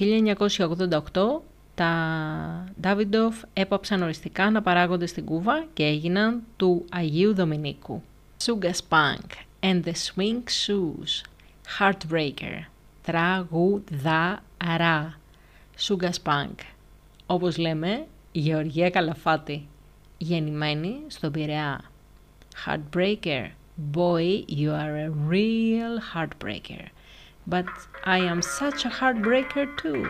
1988 1.40 1.42
τα 1.74 2.64
Davidoff 2.82 3.44
έπαψαν 3.52 4.02
οριστικά 4.02 4.50
να 4.50 4.62
παράγονται 4.62 5.06
στην 5.06 5.24
Κούβα 5.24 5.66
και 5.72 5.84
έγιναν 5.84 6.42
του 6.56 6.84
Αγίου 6.90 7.34
Δομινίκου. 7.34 8.02
Suga 8.44 8.70
Spunk 8.70 9.30
and 9.60 9.84
the 9.84 9.92
Swing 9.92 10.42
Shoes. 10.66 11.24
Heartbreaker. 11.78 12.64
Τραγουδαρά 13.02 14.10
Suga 15.78 16.10
Spunk 16.22 16.54
Όπως 17.26 17.56
λέμε, 17.56 18.06
Γεωργία 18.32 18.90
Καλαφάτη 18.90 19.66
γεννημένη 20.19 21.03
στον 21.07 21.31
Πειραιά. 21.31 21.91
Heartbreaker. 22.65 23.47
Boy, 23.77 24.45
you 24.47 24.71
are 24.71 24.95
a 24.95 25.09
real 25.09 25.99
heartbreaker. 26.13 26.85
But 27.47 27.67
I 28.05 28.19
am 28.19 28.41
such 28.41 28.85
a 28.85 28.89
heartbreaker 28.89 29.65
too. 29.81 30.05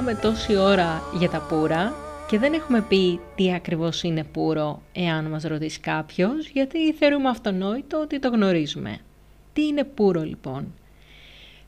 Μιλάμε 0.00 0.20
τόση 0.20 0.56
ώρα 0.56 1.02
για 1.18 1.30
τα 1.30 1.40
πουρα 1.40 1.94
και 2.28 2.38
δεν 2.38 2.52
έχουμε 2.52 2.82
πει 2.82 3.20
τι 3.34 3.52
ακριβώς 3.52 4.02
είναι 4.02 4.24
πουρο 4.24 4.82
εάν 4.92 5.24
μας 5.24 5.42
ρωτήσει 5.42 5.80
κάποιος, 5.80 6.48
γιατί 6.48 6.92
θεωρούμε 6.92 7.28
αυτονόητο 7.28 8.00
ότι 8.00 8.18
το 8.18 8.28
γνωρίζουμε. 8.28 8.98
Τι 9.52 9.66
είναι 9.66 9.84
πουρο 9.84 10.22
λοιπόν; 10.22 10.74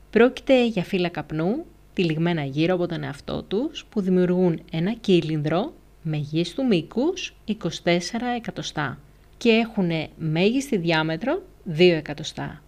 Πρόκειται 0.09 0.65
για 0.65 0.83
φύλλα 0.83 1.09
καπνού, 1.09 1.65
τυλιγμένα 1.93 2.43
γύρω 2.43 2.73
από 2.73 2.87
τον 2.87 3.03
εαυτό 3.03 3.43
τους, 3.43 3.85
που 3.89 4.01
δημιουργούν 4.01 4.61
ένα 4.71 4.93
κύλινδρο 4.93 5.73
μεγίστου 6.01 6.65
μήκους 6.65 7.35
24 7.47 7.55
εκατοστά 8.35 8.99
και 9.37 9.49
έχουν 9.49 9.91
μέγιστη 10.17 10.77
διάμετρο 10.77 11.41
2 11.77 11.79
εκατοστά. 11.79 12.61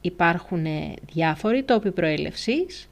Υπάρχουν 0.00 0.64
διάφοροι 1.12 1.62
τόποι 1.62 1.90
προέλευσης, 1.90 2.88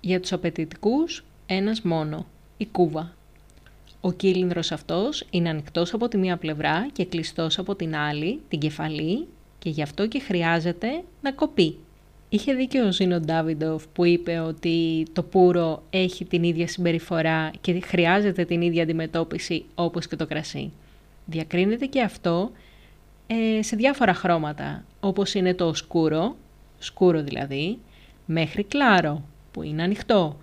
για 0.00 0.20
τους 0.20 0.32
απαιτητικούς 0.32 1.24
ένας 1.52 1.82
μόνο, 1.82 2.26
η 2.56 2.66
κούβα. 2.66 3.14
Ο 4.00 4.12
κύλινδρος 4.12 4.72
αυτός 4.72 5.26
είναι 5.30 5.48
ανοιχτός 5.48 5.94
από 5.94 6.08
τη 6.08 6.16
μία 6.16 6.36
πλευρά 6.36 6.88
και 6.92 7.04
κλειστός 7.04 7.58
από 7.58 7.74
την 7.74 7.96
άλλη, 7.96 8.40
την 8.48 8.58
κεφαλή, 8.58 9.26
και 9.58 9.70
γι' 9.70 9.82
αυτό 9.82 10.06
και 10.06 10.20
χρειάζεται 10.20 11.02
να 11.20 11.32
κοπεί. 11.32 11.78
Είχε 12.28 12.52
δίκιο 12.54 12.86
ο 12.86 12.92
Ζήνο 12.92 13.20
Ντάβιντοφ 13.20 13.86
που 13.92 14.04
είπε 14.04 14.38
ότι 14.38 15.06
το 15.12 15.22
πουρο 15.22 15.82
έχει 15.90 16.24
την 16.24 16.42
ίδια 16.42 16.66
συμπεριφορά 16.66 17.50
και 17.60 17.80
χρειάζεται 17.80 18.44
την 18.44 18.62
ίδια 18.62 18.82
αντιμετώπιση 18.82 19.64
όπως 19.74 20.06
και 20.06 20.16
το 20.16 20.26
κρασί. 20.26 20.72
Διακρίνεται 21.26 21.86
και 21.86 22.00
αυτό 22.00 22.50
ε, 23.26 23.62
σε 23.62 23.76
διάφορα 23.76 24.14
χρώματα, 24.14 24.84
όπως 25.00 25.34
είναι 25.34 25.54
το 25.54 25.74
σκούρο, 25.74 26.36
σκούρο 26.78 27.22
δηλαδή, 27.22 27.78
μέχρι 28.26 28.64
κλάρο, 28.64 29.22
που 29.52 29.62
είναι 29.62 29.82
ανοιχτό, 29.82 30.36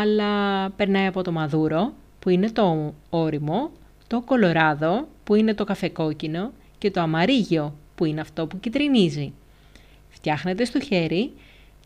αλλά 0.00 0.70
περνάει 0.70 1.06
από 1.06 1.22
το 1.22 1.32
μαδούρο, 1.32 1.92
που 2.18 2.28
είναι 2.28 2.50
το 2.50 2.94
όριμο, 3.10 3.70
το 4.06 4.20
κολοράδο, 4.20 5.08
που 5.24 5.34
είναι 5.34 5.54
το 5.54 5.64
καφεκόκκινο, 5.64 6.52
και 6.78 6.90
το 6.90 7.00
αμαρίγιο, 7.00 7.74
που 7.94 8.04
είναι 8.04 8.20
αυτό 8.20 8.46
που 8.46 8.60
κυτρινίζει. 8.60 9.32
Φτιάχνεται 10.08 10.64
στο 10.64 10.80
χέρι 10.80 11.32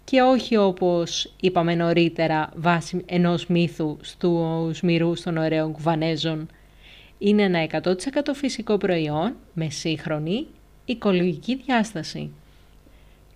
και 0.04 0.20
όχι 0.20 0.56
όπως 0.56 1.32
είπαμε 1.40 1.74
νωρίτερα 1.74 2.50
βάσει 2.56 3.02
ενός 3.06 3.46
μύθου 3.46 3.96
στους 4.00 4.80
μυρούς 4.80 5.22
των 5.22 5.36
ωραίων 5.36 5.72
κουβανέζων. 5.72 6.48
Είναι 7.18 7.42
ένα 7.42 7.66
100% 7.82 7.92
φυσικό 8.34 8.76
προϊόν 8.76 9.34
με 9.52 9.70
σύγχρονη 9.70 10.46
οικολογική 10.84 11.56
διάσταση. 11.56 12.30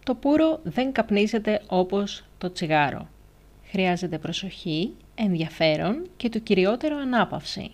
Το 0.05 0.15
πουρο 0.15 0.61
δεν 0.63 0.93
καπνίζεται 0.93 1.61
όπως 1.67 2.25
το 2.39 2.53
τσιγάρο. 2.53 3.09
Χρειάζεται 3.71 4.19
προσοχή, 4.19 4.95
ενδιαφέρον 5.15 6.09
και 6.17 6.29
το 6.29 6.39
κυριότερο 6.39 6.97
ανάπαυση. 6.97 7.71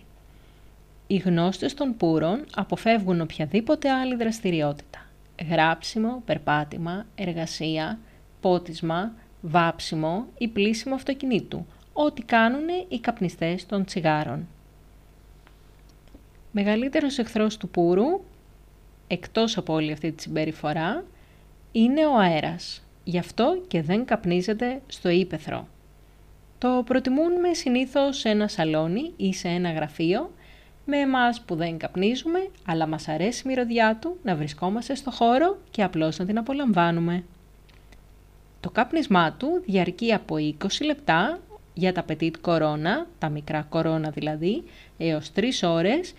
Οι 1.07 1.17
γνώστες 1.17 1.73
των 1.73 1.97
πούρων 1.97 2.45
αποφεύγουν 2.55 3.21
οποιαδήποτε 3.21 3.91
άλλη 3.91 4.15
δραστηριότητα. 4.15 5.05
Γράψιμο, 5.49 6.21
περπάτημα, 6.25 7.05
εργασία, 7.15 7.99
πότισμα, 8.41 9.11
βάψιμο 9.41 10.25
ή 10.37 10.47
πλήσιμο 10.47 10.95
αυτοκινήτου. 10.95 11.65
Ό,τι 11.93 12.21
κάνουν 12.21 12.67
οι 12.87 12.99
καπνιστές 12.99 13.65
των 13.65 13.85
τσιγάρων. 13.85 14.47
Μεγαλύτερος 16.51 17.17
εχθρός 17.17 17.57
του 17.57 17.69
πούρου, 17.69 18.23
εκτός 19.07 19.57
από 19.57 19.73
όλη 19.73 19.91
αυτή 19.91 20.11
τη 20.11 20.21
συμπεριφορά, 20.21 21.03
είναι 21.71 22.05
ο 22.05 22.17
αέρας. 22.17 22.83
Γι' 23.03 23.17
αυτό 23.17 23.63
και 23.67 23.81
δεν 23.81 24.05
καπνίζεται 24.05 24.81
στο 24.87 25.09
ύπεθρο. 25.09 25.67
Το 26.59 26.83
προτιμούμε 26.85 27.53
συνήθως 27.53 28.17
σε 28.17 28.29
ένα 28.29 28.47
σαλόνι 28.47 29.13
ή 29.17 29.33
σε 29.33 29.47
ένα 29.47 29.71
γραφείο 29.71 30.31
με 30.85 30.97
εμάς 30.97 31.41
που 31.41 31.55
δεν 31.55 31.77
καπνίζουμε, 31.77 32.49
αλλά 32.65 32.87
μας 32.87 33.07
αρέσει 33.07 33.41
η 33.45 33.49
μυρωδιά 33.49 33.97
του 34.01 34.17
να 34.23 34.35
βρισκόμαστε 34.35 34.95
στο 34.95 35.11
χώρο 35.11 35.57
και 35.71 35.83
απλώς 35.83 36.17
να 36.17 36.25
την 36.25 36.37
απολαμβάνουμε. 36.37 37.23
Το 38.59 38.69
κάπνισμά 38.69 39.33
του 39.33 39.63
διαρκεί 39.65 40.13
από 40.13 40.35
20 40.39 40.53
λεπτά 40.85 41.39
για 41.73 41.93
τα 41.93 42.05
petit 42.09 42.37
κορώνα, 42.41 43.07
τα 43.19 43.29
μικρά 43.29 43.65
κορώνα 43.69 44.09
δηλαδή, 44.09 44.63
έως 44.97 45.31
3 45.35 45.41
ώρες 45.63 46.13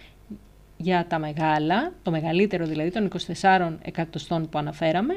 για 0.77 1.07
τα 1.09 1.19
μεγάλα, 1.19 1.93
το 2.03 2.11
μεγαλύτερο 2.11 2.67
δηλαδή 2.67 2.91
των 2.91 3.11
24 3.43 3.73
εκατοστών 3.83 4.49
που 4.49 4.59
αναφέραμε, 4.59 5.17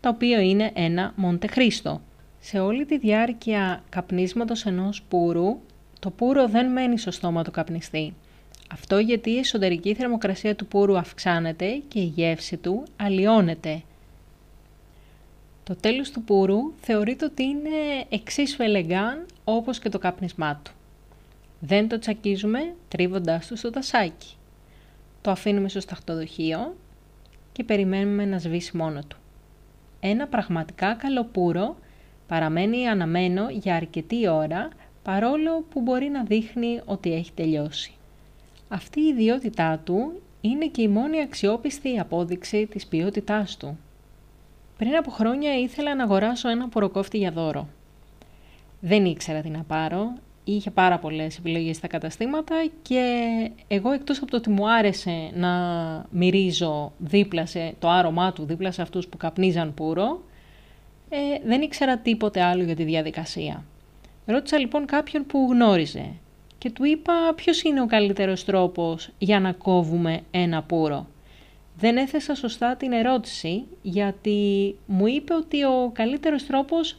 το 0.00 0.08
οποίο 0.08 0.40
είναι 0.40 0.70
ένα 0.74 1.12
Μοντεχρίστο. 1.16 2.00
Σε 2.40 2.58
όλη 2.58 2.84
τη 2.84 2.98
διάρκεια 2.98 3.82
καπνίσματος 3.88 4.66
ενός 4.66 5.02
πούρου, 5.08 5.58
το 5.98 6.10
πούρο 6.10 6.48
δεν 6.48 6.72
μένει 6.72 6.98
στο 6.98 7.10
στόμα 7.10 7.44
του 7.44 7.50
καπνιστή. 7.50 8.14
Αυτό 8.72 8.98
γιατί 8.98 9.30
η 9.30 9.38
εσωτερική 9.38 9.94
θερμοκρασία 9.94 10.56
του 10.56 10.66
πούρου 10.66 10.98
αυξάνεται 10.98 11.82
και 11.88 12.00
η 12.00 12.04
γεύση 12.04 12.56
του 12.56 12.84
αλλοιώνεται. 12.96 13.82
Το 15.64 15.76
τέλος 15.76 16.10
του 16.10 16.22
πούρου 16.22 16.58
θεωρείται 16.80 17.24
ότι 17.24 17.42
είναι 17.42 17.68
εξίσου 18.08 18.62
ελεγκάν 18.62 19.26
όπως 19.44 19.78
και 19.78 19.88
το 19.88 19.98
καπνισμά 19.98 20.60
του. 20.64 20.72
Δεν 21.60 21.88
το 21.88 21.98
τσακίζουμε 21.98 22.74
τρίβοντάς 22.88 23.46
του 23.46 23.56
στο 23.56 23.70
τασάκι. 23.70 24.34
Το 25.20 25.30
αφήνουμε 25.30 25.68
στο 25.68 25.80
σταχτοδοχείο 25.80 26.76
και 27.52 27.64
περιμένουμε 27.64 28.24
να 28.24 28.38
σβήσει 28.38 28.76
μόνο 28.76 29.00
του. 29.08 29.16
Ένα 30.00 30.26
πραγματικά 30.26 30.94
καλό 30.94 31.24
πουρο 31.24 31.76
παραμένει 32.30 32.88
αναμένο 32.88 33.48
για 33.50 33.74
αρκετή 33.74 34.28
ώρα 34.28 34.68
παρόλο 35.02 35.64
που 35.70 35.80
μπορεί 35.80 36.08
να 36.08 36.22
δείχνει 36.22 36.80
ότι 36.84 37.12
έχει 37.12 37.32
τελειώσει. 37.32 37.92
Αυτή 38.68 39.00
η 39.00 39.06
ιδιότητά 39.06 39.80
του 39.84 40.20
είναι 40.40 40.66
και 40.66 40.82
η 40.82 40.88
μόνη 40.88 41.20
αξιόπιστη 41.20 41.98
απόδειξη 41.98 42.66
της 42.66 42.86
ποιότητάς 42.86 43.56
του. 43.56 43.78
Πριν 44.76 44.96
από 44.96 45.10
χρόνια 45.10 45.58
ήθελα 45.58 45.94
να 45.94 46.02
αγοράσω 46.02 46.48
ένα 46.48 46.68
ποροκόφτη 46.68 47.18
για 47.18 47.30
δώρο. 47.30 47.68
Δεν 48.80 49.04
ήξερα 49.04 49.40
τι 49.40 49.48
να 49.48 49.62
πάρω, 49.62 50.12
είχε 50.44 50.70
πάρα 50.70 50.98
πολλές 50.98 51.38
επιλογές 51.38 51.76
στα 51.76 51.86
καταστήματα 51.86 52.54
και 52.82 53.24
εγώ 53.68 53.90
εκτός 53.90 54.18
από 54.18 54.30
το 54.30 54.36
ότι 54.36 54.50
μου 54.50 54.70
άρεσε 54.70 55.30
να 55.34 55.50
μυρίζω 56.10 56.92
δίπλα 56.98 57.46
σε 57.46 57.74
το 57.78 57.88
άρωμά 57.88 58.32
του, 58.32 58.44
δίπλα 58.44 58.70
σε 58.70 58.82
αυτούς 58.82 59.06
που 59.06 59.16
καπνίζαν 59.16 59.74
πουρο, 59.74 60.20
ε, 61.10 61.18
δεν 61.44 61.62
ήξερα 61.62 61.98
τίποτε 61.98 62.42
άλλο 62.42 62.62
για 62.62 62.76
τη 62.76 62.84
διαδικασία. 62.84 63.64
Ρώτησα 64.26 64.58
λοιπόν 64.58 64.86
κάποιον 64.86 65.26
που 65.26 65.48
γνώριζε 65.50 66.12
και 66.58 66.70
του 66.70 66.84
είπα 66.84 67.12
ποιος 67.36 67.62
είναι 67.62 67.80
ο 67.80 67.86
καλύτερος 67.86 68.44
τρόπος 68.44 69.10
για 69.18 69.40
να 69.40 69.52
κόβουμε 69.52 70.20
ένα 70.30 70.62
πουρο; 70.62 71.06
Δεν 71.78 71.96
έθεσα 71.96 72.34
σωστά 72.34 72.76
την 72.76 72.92
ερώτηση 72.92 73.64
γιατί 73.82 74.74
μου 74.86 75.06
είπε 75.06 75.34
ότι 75.34 75.64
ο 75.64 75.90
καλύτερος 75.94 76.46
τρόπος 76.46 76.98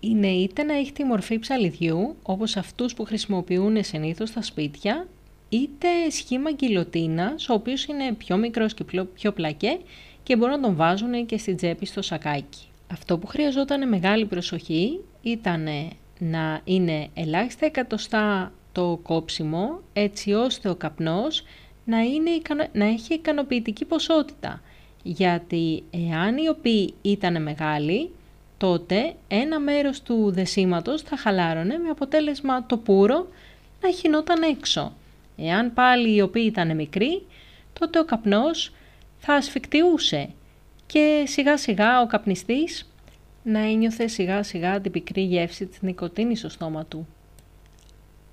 είναι 0.00 0.28
είτε 0.28 0.62
να 0.62 0.74
έχει 0.74 0.92
τη 0.92 1.04
μορφή 1.04 1.38
ψαλιδιού 1.38 2.16
όπως 2.22 2.56
αυτούς 2.56 2.94
που 2.94 3.04
χρησιμοποιούν 3.04 3.84
συνήθως 3.84 4.28
στα 4.28 4.42
σπίτια 4.42 5.06
είτε 5.48 5.88
σχήμα 6.10 6.50
γκυλοτίνας 6.50 7.48
ο 7.48 7.52
οποίος 7.52 7.84
είναι 7.84 8.12
πιο 8.12 8.36
μικρός 8.36 8.74
και 8.74 8.84
πιο 9.14 9.32
πλακέ 9.32 9.78
και 10.22 10.36
μπορούν 10.36 10.60
να 10.60 10.66
τον 10.66 10.76
βάζουν 10.76 11.26
και 11.26 11.38
στην 11.38 11.56
τσέπη 11.56 11.86
στο 11.86 12.02
σακάκι. 12.02 12.66
Αυτό 12.92 13.18
που 13.18 13.26
χρειαζόταν 13.26 13.88
μεγάλη 13.88 14.26
προσοχή 14.26 15.00
ήταν 15.22 15.68
να 16.18 16.60
είναι 16.64 17.08
ελάχιστα 17.14 17.66
εκατοστά 17.66 18.52
το 18.72 18.98
κόψιμο 19.02 19.80
έτσι 19.92 20.32
ώστε 20.32 20.68
ο 20.68 20.74
καπνός 20.74 21.44
να, 21.84 22.00
είναι, 22.00 22.30
να 22.72 22.84
έχει 22.84 23.14
ικανοποιητική 23.14 23.84
ποσότητα. 23.84 24.60
Γιατί 25.02 25.82
εάν 25.90 26.36
οι 26.36 26.48
οποίοι 26.48 26.94
ήταν 27.02 27.42
μεγάλοι, 27.42 28.10
τότε 28.56 29.14
ένα 29.28 29.60
μέρος 29.60 30.02
του 30.02 30.30
δεσίματος 30.30 31.02
θα 31.02 31.16
χαλάρωνε 31.16 31.78
με 31.78 31.88
αποτέλεσμα 31.88 32.66
το 32.66 32.76
πουρο 32.76 33.28
να 33.82 33.90
χυνόταν 33.90 34.42
έξω. 34.42 34.92
Εάν 35.36 35.74
πάλι 35.74 36.14
οι 36.14 36.20
οποίοι 36.20 36.44
ήταν 36.46 36.76
μικροί, 36.76 37.22
τότε 37.78 37.98
ο 37.98 38.04
καπνός 38.04 38.72
θα 39.18 39.34
ασφικτιούσε 39.34 40.28
και 40.86 41.24
σιγά 41.26 41.56
σιγά 41.56 42.00
ο 42.00 42.06
καπνιστής 42.06 42.90
να 43.42 43.58
ένιωθε 43.58 44.06
σιγά 44.06 44.42
σιγά 44.42 44.80
την 44.80 44.92
πικρή 44.92 45.22
γεύση 45.22 45.66
της 45.66 45.82
νοικοτήνης 45.82 46.38
στο 46.38 46.48
στόμα 46.48 46.84
του. 46.84 47.06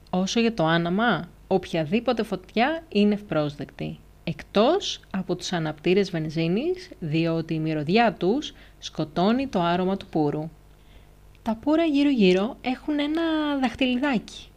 Όσο 0.09 0.39
για 0.39 0.53
το 0.53 0.65
άναμα, 0.65 1.29
οποιαδήποτε 1.47 2.23
φωτιά 2.23 2.83
είναι 2.89 3.13
ευπρόσδεκτη, 3.13 3.99
εκτός 4.23 5.01
από 5.11 5.35
τους 5.35 5.53
αναπτήρες 5.53 6.11
βενζίνης, 6.11 6.89
διότι 6.99 7.53
η 7.53 7.59
μυρωδιά 7.59 8.13
τους 8.13 8.53
σκοτώνει 8.79 9.47
το 9.47 9.61
άρωμα 9.61 9.97
του 9.97 10.05
πούρου. 10.05 10.49
Τα 11.41 11.55
πουρα 11.55 11.83
γύρω 11.83 12.09
γύρω 12.09 12.57
έχουν 12.61 12.99
ένα 12.99 13.57
δαχτυλιδάκι. 13.61 14.47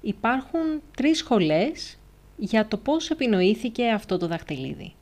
Υπάρχουν 0.00 0.82
τρεις 0.96 1.18
σχολές 1.18 1.98
για 2.36 2.66
το 2.66 2.76
πώς 2.76 3.10
επινοήθηκε 3.10 3.88
αυτό 3.88 4.18
το 4.18 4.26
δαχτυλίδι. 4.26 4.94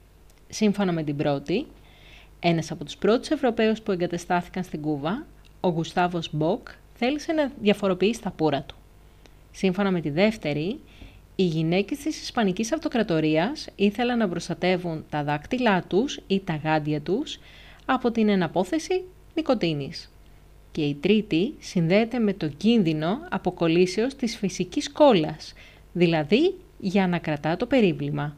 Σύμφωνα 0.49 0.93
με 0.93 1.03
την 1.03 1.17
πρώτη, 1.17 1.67
ένας 2.41 2.71
από 2.71 2.85
τους 2.85 2.97
πρώτους 2.97 3.29
Ευρωπαίους 3.29 3.81
που 3.81 3.93
εγκατεστάθηκαν 3.93 4.63
στην 4.63 4.81
Κούβα, 4.81 5.27
ο 5.61 5.69
Γουστάβος 5.69 6.29
Μποκ, 6.33 6.69
θέλησε 6.95 7.33
να 7.33 7.53
διαφοροποιήσει 7.61 8.23
τα 8.23 8.31
πουρα 8.31 8.63
του. 8.63 8.77
Σύμφωνα 9.51 9.91
με 9.91 10.01
τη 10.01 10.11
δεύτερη, 10.11 10.81
οι 11.37 11.43
γυναίκες 11.43 11.99
της 11.99 12.23
Ισπανικής 12.23 12.73
Αυτοκρατορίας 12.73 13.67
ήθελαν 13.77 14.19
να 14.19 14.29
προστατεύουν 14.29 15.05
τα 15.11 15.25
δάκτυλά 15.25 15.83
τους 15.83 16.21
ή 16.27 16.41
τα 16.41 16.61
γάντια 16.65 17.01
τους 17.01 17.39
από 17.85 18.11
την 18.11 18.29
εναπόθεση 18.29 19.05
νοικοτήνης. 19.35 20.13
Και 20.73 20.83
η 20.83 20.95
τρίτη 20.95 21.55
συνδέεται 21.59 22.19
με 22.19 22.33
το 22.33 22.49
κίνδυνο 22.49 23.19
αποκολλήσεως 23.31 24.15
της 24.15 24.37
φυσικής 24.37 24.93
κόλλας, 24.93 25.53
δηλαδή 25.93 26.55
για 26.79 27.07
να 27.07 27.19
κρατά 27.19 27.57
το 27.57 27.67
περίβλημα. 27.67 28.37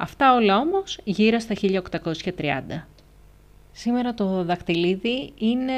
Αυτά 0.00 0.34
όλα 0.34 0.58
όμως 0.58 0.98
γύρω 1.04 1.38
στα 1.38 1.54
1830. 1.54 2.86
Σήμερα 3.72 4.14
το 4.14 4.44
δακτυλίδι 4.44 5.32
είναι 5.38 5.72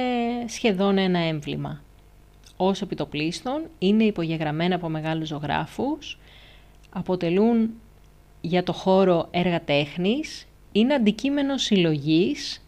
σχεδόν 0.47 0.99
ένα 0.99 1.19
έμβλημα. 1.19 1.83
Ως 2.57 2.83
επιτοπλίστων 2.83 3.63
είναι 3.79 4.05
υπογεγραμμένα 4.05 4.75
από 4.75 4.89
μεγάλους 4.89 5.29
ζωγράφους, 5.29 6.19
αποτελούν 6.91 7.71
για 8.41 8.63
το 8.63 8.73
χώρο 8.73 9.29
έργα 9.31 9.61
τέχνης, 9.61 10.47
είναι 10.73 10.95
αντικείμενο 10.95 11.57
συλλογής, 11.59 12.65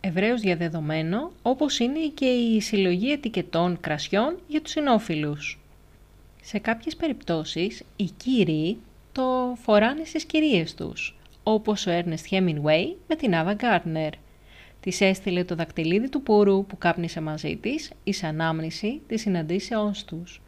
ευρέως 0.00 0.40
διαδεδομένο, 0.40 1.30
όπως 1.42 1.78
είναι 1.78 2.06
και 2.14 2.26
η 2.26 2.60
συλλογή 2.60 3.12
ετικετών 3.12 3.80
κρασιών 3.80 4.38
για 4.48 4.60
τους 4.62 4.72
συνόφιλους. 4.72 5.58
Σε 6.42 6.58
κάποιες 6.58 6.96
περιπτώσεις, 6.96 7.82
οι 7.96 8.10
κύριοι 8.16 8.78
το 9.12 9.56
φοράνε 9.62 10.04
στις 10.04 10.24
κυρίες 10.24 10.74
τους, 10.74 11.18
όπως 11.42 11.86
ο 11.86 11.90
Ernest 11.90 12.34
Hemingway 12.34 12.94
με 13.08 13.16
την 13.16 13.32
Ava 13.34 13.54
Gardner. 13.56 14.10
Της 14.80 15.00
έστειλε 15.00 15.44
το 15.44 15.54
δακτυλίδι 15.54 16.08
του 16.08 16.22
πούρου 16.22 16.66
που 16.66 16.78
κάπνισε 16.78 17.20
μαζί 17.20 17.56
της, 17.56 17.90
εις 18.04 18.22
ανάμνηση 18.22 19.00
της 19.06 19.20
συναντήσεώς 19.20 20.04
τους. 20.04 20.40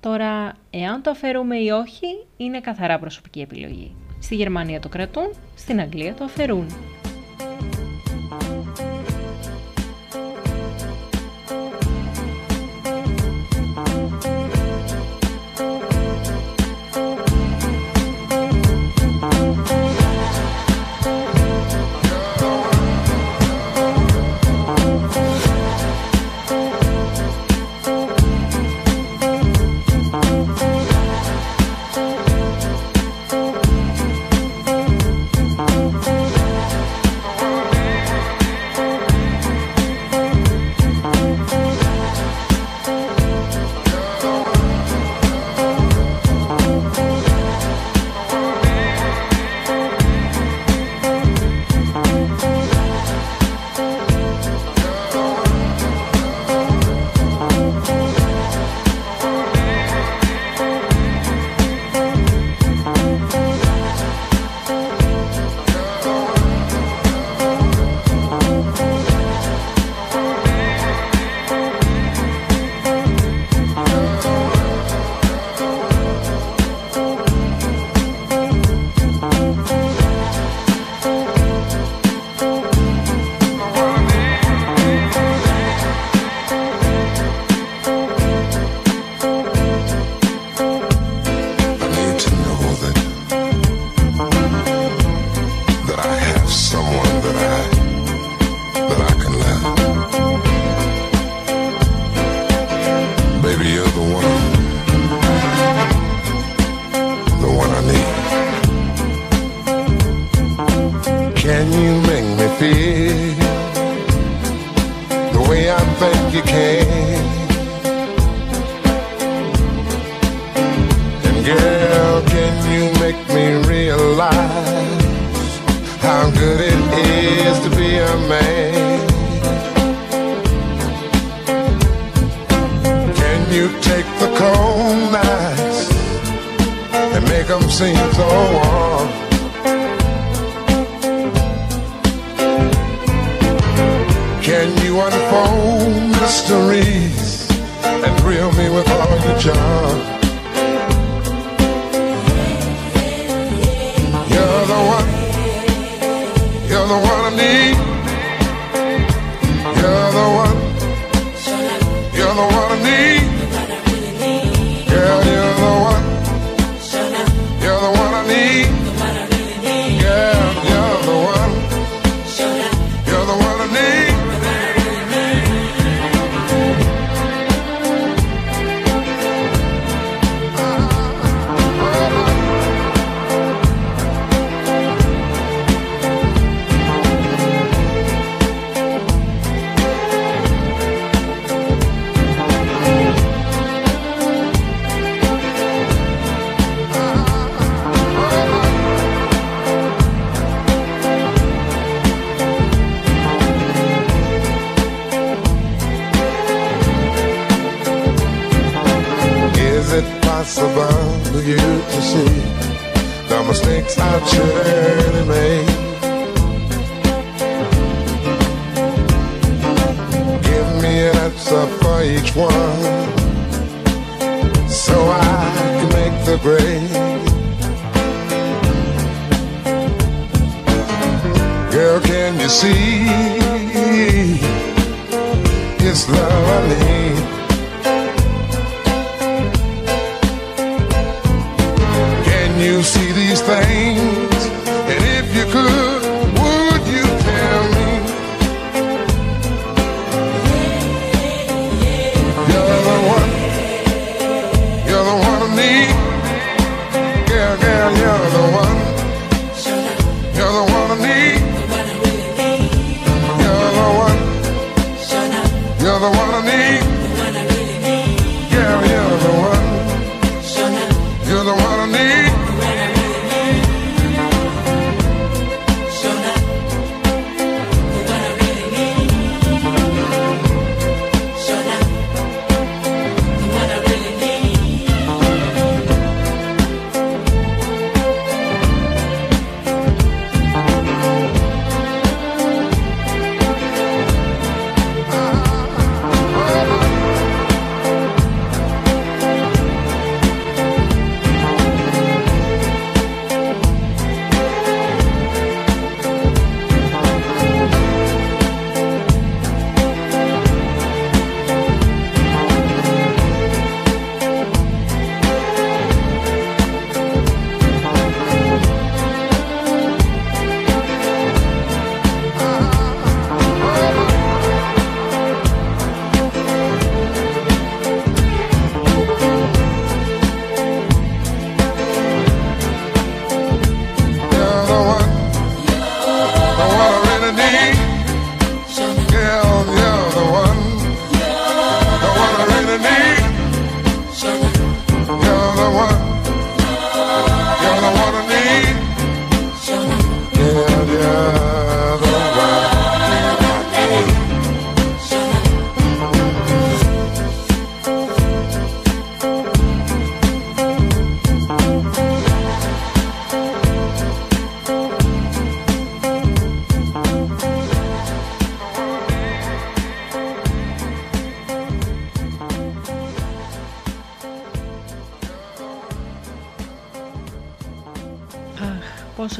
Τώρα, 0.00 0.56
εάν 0.70 1.02
το 1.02 1.10
αφαιρούμε 1.10 1.56
ή 1.56 1.70
όχι, 1.70 2.26
είναι 2.36 2.60
καθαρά 2.60 2.98
προσωπική 2.98 3.40
επιλογή. 3.40 3.94
Στη 4.20 4.34
Γερμανία 4.34 4.80
το 4.80 4.88
κρατούν, 4.88 5.34
στην 5.56 5.80
Αγγλία 5.80 6.14
το 6.14 6.24
αφαιρούν. 6.24 6.93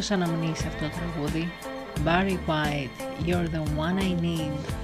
Αχ, 0.04 0.10
πόσες 0.10 0.26
αναμνήσεις 0.26 0.66
αυτό 0.66 0.84
το 0.84 0.90
τραγούδι. 0.90 1.52
Barry 2.04 2.38
White, 2.48 3.28
You're 3.28 3.48
the 3.54 3.62
one 3.78 3.98
I 4.00 4.24
need. 4.24 4.74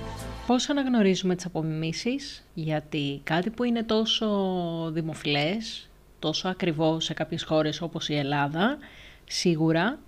Πώς 0.47 0.69
αναγνωρίζουμε 0.69 1.35
τις 1.35 1.45
απομιμήσεις, 1.45 2.45
γιατί 2.55 3.21
κάτι 3.25 3.51
που 3.51 3.65
είναι 3.65 3.83
τόσο 3.83 4.27
δημοφιλές, 4.93 5.89
τόσο 6.19 6.49
ακριβό 6.49 7.01
σε 7.01 7.15
κάποιες 7.15 7.43
χώρες 7.43 7.81
όπως 7.81 8.09
η 8.09 8.17
Ελλάδα, 8.17 8.79
σίγουρα 9.25 9.99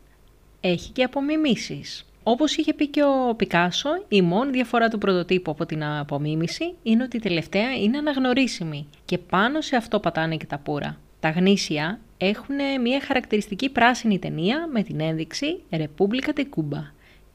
έχει 0.61 0.91
και 0.91 1.03
απομιμήσεις. 1.03 2.07
Όπως 2.23 2.57
είχε 2.57 2.75
πει 2.75 2.89
και 2.89 3.03
ο 3.03 3.35
Πικάσο, 3.35 3.91
η 4.09 4.23
μόνη 4.23 4.51
διαφορά 4.51 4.89
του 4.89 4.99
πρωτοτύπου 4.99 5.51
από 5.51 5.67
την 5.67 5.85
απομίμηση 5.85 6.75
είναι 6.83 7.03
ότι 7.03 7.17
η 7.17 7.21
τελευταία 7.21 7.75
είναι 7.75 7.99
αναγνωρίσιμη 7.99 8.89
και 9.05 9.19
πάνω 9.19 9.61
σε 9.61 9.77
αυτό 9.77 10.01
πατάνε 10.01 10.37
και 10.37 10.47
τα 10.47 10.59
πουρα. 10.59 10.99
Τα 11.21 11.31
γνήσια 11.31 12.01
έχουν 12.27 12.81
μια 12.83 13.01
χαρακτηριστική 13.01 13.69
πράσινη 13.69 14.19
ταινία 14.19 14.69
με 14.73 14.83
την 14.83 15.01
ένδειξη 15.01 15.61
«República 15.71 16.33
de 16.37 16.43
Cuba», 16.57 16.83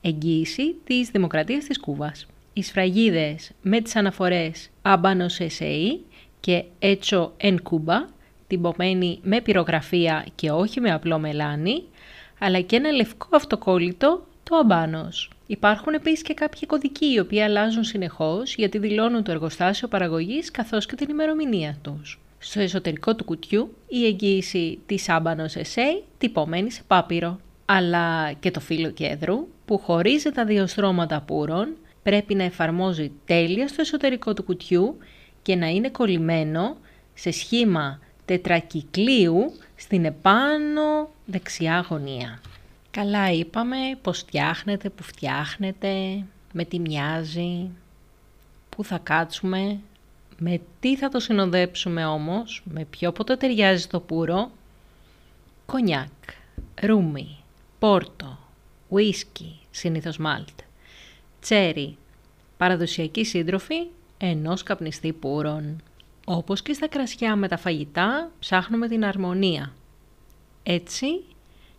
εγγύηση 0.01 0.75
της 0.83 1.09
Δημοκρατίας 1.09 1.65
της 1.65 1.79
Κούβας. 1.79 2.25
Οι 2.53 2.63
σφραγίδες 2.63 3.51
με 3.61 3.81
τις 3.81 3.95
αναφορές 3.95 4.69
«Abanos 4.81 5.38
S.A.» 5.59 5.99
και 6.39 6.63
«Hecho 6.79 7.29
en 7.41 7.55
Cuba», 7.69 8.05
τυπωμένη 8.47 9.19
με 9.23 9.41
πυρογραφία 9.41 10.25
και 10.35 10.51
όχι 10.51 10.81
με 10.81 10.91
απλό 10.91 11.19
μελάνι, 11.19 11.83
αλλά 12.39 12.61
και 12.61 12.75
ένα 12.75 12.91
λευκό 12.91 13.27
αυτοκόλλητο, 13.31 14.25
το 14.43 14.55
αμπάνος. 14.55 15.31
Υπάρχουν 15.47 15.93
επίσης 15.93 16.21
και 16.21 16.33
κάποιοι 16.33 16.65
κωδικοί 16.65 17.05
οι 17.13 17.19
οποίοι 17.19 17.41
αλλάζουν 17.41 17.83
συνεχώς 17.83 18.55
γιατί 18.55 18.77
δηλώνουν 18.77 19.23
το 19.23 19.31
εργοστάσιο 19.31 19.88
παραγωγής 19.88 20.51
καθώς 20.51 20.85
και 20.85 20.95
την 20.95 21.09
ημερομηνία 21.09 21.77
τους. 21.81 22.19
Στο 22.39 22.59
εσωτερικό 22.59 23.15
του 23.15 23.23
κουτιού 23.23 23.75
η 23.88 24.05
εγγύηση 24.05 24.79
της 24.85 25.09
άμπανος 25.09 25.53
SA 25.53 26.03
τυπωμένη 26.17 26.71
σε 26.71 26.81
πάπυρο. 26.88 27.39
Αλλά 27.65 28.31
και 28.31 28.51
το 28.51 28.59
φύλλο 28.59 28.91
κέδρου 28.91 29.47
που 29.65 29.77
χωρίζει 29.77 30.31
τα 30.31 30.45
δύο 30.45 30.67
στρώματα 30.67 31.21
πούρων 31.21 31.75
πρέπει 32.03 32.35
να 32.35 32.43
εφαρμόζει 32.43 33.11
τέλεια 33.25 33.67
στο 33.67 33.81
εσωτερικό 33.81 34.33
του 34.33 34.43
κουτιού 34.43 34.97
και 35.41 35.55
να 35.55 35.67
είναι 35.67 35.89
κολλημένο 35.89 36.77
σε 37.13 37.31
σχήμα 37.31 37.99
τετρακυκλίου 38.25 39.53
στην 39.75 40.05
επάνω 40.05 41.09
δεξιά 41.25 41.85
γωνία. 41.89 42.41
Καλά 42.91 43.31
είπαμε 43.31 43.77
πως 44.01 44.17
φτιάχνεται, 44.19 44.89
που 44.89 45.03
φτιάχνεται, 45.03 46.23
με 46.53 46.65
τι 46.65 46.79
μοιάζει, 46.79 47.69
πού 48.69 48.83
θα 48.83 48.97
κάτσουμε, 48.97 49.79
με 50.39 50.61
τι 50.79 50.95
θα 50.95 51.09
το 51.09 51.19
συνοδέψουμε 51.19 52.05
όμως, 52.05 52.63
με 52.65 52.85
ποιο 52.85 53.11
ποτό 53.11 53.38
ταιριάζει 53.38 53.81
στο 53.81 53.99
πουρο; 53.99 54.51
Κονιάκ, 55.65 56.11
ρούμι, 56.81 57.38
πόρτο, 57.79 58.38
ουίσκι, 58.89 59.59
συνήθως 59.71 60.17
μάλτ, 60.17 60.59
τσέρι, 61.39 61.97
παραδοσιακή 62.57 63.25
σύντροφη 63.25 63.88
ενός 64.17 64.63
καπνιστή 64.63 65.13
πούρων. 65.13 65.81
Όπως 66.25 66.61
και 66.61 66.73
στα 66.73 66.88
κρασιά 66.88 67.35
με 67.35 67.47
τα 67.47 67.57
φαγητά, 67.57 68.31
ψάχνουμε 68.39 68.88
την 68.88 69.05
αρμονία. 69.05 69.73
Έτσι, 70.63 71.07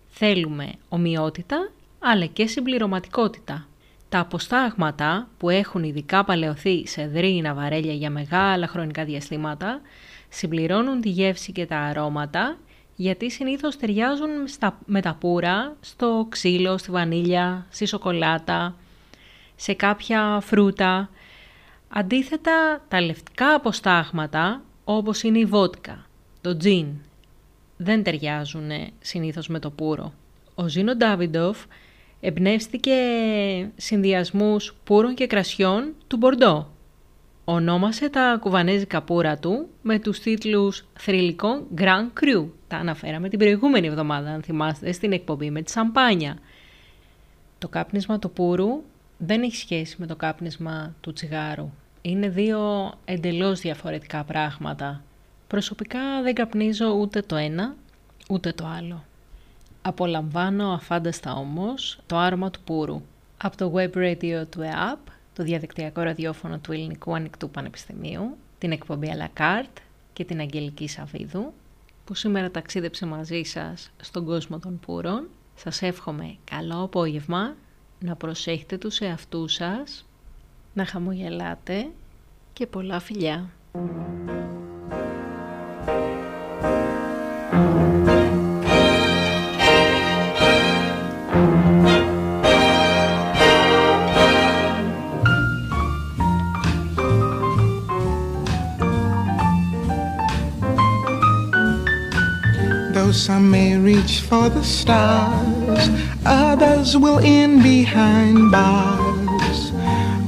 θέλουμε 0.08 0.72
ομοιότητα, 0.88 1.70
αλλά 1.98 2.26
και 2.26 2.46
συμπληρωματικότητα. 2.46 3.66
Τα 4.08 4.18
αποστάγματα 4.18 5.28
που 5.38 5.48
έχουν 5.50 5.82
ειδικά 5.82 6.24
παλαιωθεί 6.24 6.86
σε 6.86 7.06
δρύινα 7.06 7.54
βαρέλια 7.54 7.92
για 7.92 8.10
μεγάλα 8.10 8.66
χρονικά 8.66 9.04
διαστήματα, 9.04 9.80
συμπληρώνουν 10.28 11.00
τη 11.00 11.08
γεύση 11.08 11.52
και 11.52 11.66
τα 11.66 11.78
αρώματα, 11.78 12.58
γιατί 12.96 13.30
συνήθως 13.30 13.76
ταιριάζουν 13.76 14.28
στα, 14.46 14.78
με 14.86 15.00
τα 15.00 15.16
πουρα, 15.20 15.76
στο 15.80 16.26
ξύλο, 16.28 16.78
στη 16.78 16.90
βανίλια, 16.90 17.66
στη 17.70 17.86
σοκολάτα, 17.86 18.74
σε 19.56 19.72
κάποια 19.72 20.40
φρούτα. 20.42 21.10
Αντίθετα, 21.88 22.84
τα 22.88 23.00
λευκά 23.00 23.54
αποστάγματα, 23.54 24.62
όπως 24.84 25.22
είναι 25.22 25.38
η 25.38 25.44
βότκα, 25.44 26.06
το 26.40 26.56
τζιν, 26.56 26.86
δεν 27.76 28.02
ταιριάζουν 28.02 28.70
συνήθως 29.00 29.48
με 29.48 29.58
το 29.58 29.70
πουρο. 29.70 30.12
Ο 30.54 30.68
Ζήνο 30.68 30.96
Ντάβιντοφ 30.96 31.64
εμπνεύστηκε 32.20 32.94
συνδυασμούς 33.76 34.74
πούρων 34.84 35.14
και 35.14 35.26
κρασιών 35.26 35.94
του 36.06 36.16
Μπορντό. 36.16 36.70
Ονόμασε 37.44 38.08
τα 38.08 38.38
κουβανέζικα 38.40 39.02
πουρα 39.02 39.38
του 39.38 39.68
με 39.82 39.98
τους 39.98 40.20
τίτλους 40.20 40.84
θρηλυκών 40.98 41.66
Grand 41.76 42.20
Cru. 42.20 42.48
Τα 42.68 42.76
αναφέραμε 42.76 43.28
την 43.28 43.38
προηγούμενη 43.38 43.86
εβδομάδα, 43.86 44.30
αν 44.30 44.42
θυμάστε, 44.42 44.92
στην 44.92 45.12
εκπομπή 45.12 45.50
με 45.50 45.62
τη 45.62 45.70
σαμπάνια. 45.70 46.38
Το 47.58 47.68
κάπνισμα 47.68 48.18
του 48.18 48.30
πούρου 48.30 48.82
δεν 49.18 49.42
έχει 49.42 49.56
σχέση 49.56 49.96
με 49.98 50.06
το 50.06 50.16
κάπνισμα 50.16 50.94
του 51.00 51.12
τσιγάρου. 51.12 51.70
Είναι 52.02 52.28
δύο 52.28 52.92
εντελώς 53.04 53.60
διαφορετικά 53.60 54.24
πράγματα. 54.24 55.02
Προσωπικά 55.46 56.22
δεν 56.22 56.34
καπνίζω 56.34 56.92
ούτε 56.92 57.22
το 57.22 57.36
ένα, 57.36 57.74
ούτε 58.30 58.52
το 58.52 58.66
άλλο. 58.66 59.04
Απολαμβάνω 59.88 60.72
αφάνταστα 60.72 61.32
όμως 61.32 61.98
το 62.06 62.16
άρωμα 62.16 62.50
του 62.50 62.60
πούρου. 62.64 63.02
Από 63.36 63.56
το 63.56 63.72
Web 63.74 63.96
Radio 63.96 64.44
του 64.50 64.62
ΕΑΠ, 64.62 64.98
το 65.34 65.42
διαδικτυακό 65.42 66.02
ραδιόφωνο 66.02 66.58
του 66.58 66.72
Ελληνικού 66.72 67.14
Ανοιχτού 67.14 67.50
Πανεπιστημίου, 67.50 68.36
την 68.58 68.72
εκπομπή 68.72 69.12
à 69.12 69.16
la 69.16 69.40
carte 69.40 69.80
και 70.12 70.24
την 70.24 70.40
Αγγελική 70.40 70.88
Σαβίδου, 70.88 71.52
που 72.04 72.14
σήμερα 72.14 72.50
ταξίδεψε 72.50 73.06
μαζί 73.06 73.42
σας 73.42 73.90
στον 74.00 74.24
κόσμο 74.24 74.58
των 74.58 74.78
πούρων. 74.80 75.28
Σας 75.54 75.82
εύχομαι 75.82 76.36
καλό 76.50 76.82
απόγευμα, 76.82 77.54
να 77.98 78.16
προσέχετε 78.16 78.78
τους 78.78 79.00
εαυτούς 79.00 79.52
σας, 79.52 80.06
να 80.74 80.86
χαμογελάτε 80.86 81.90
και 82.52 82.66
πολλά 82.66 83.00
φιλιά. 83.00 83.50
Though 103.08 103.12
some 103.12 103.50
may 103.50 103.74
reach 103.74 104.20
for 104.20 104.50
the 104.50 104.62
stars, 104.62 105.88
others 106.26 106.94
will 106.94 107.20
end 107.20 107.62
behind 107.62 108.52
bars. 108.52 109.70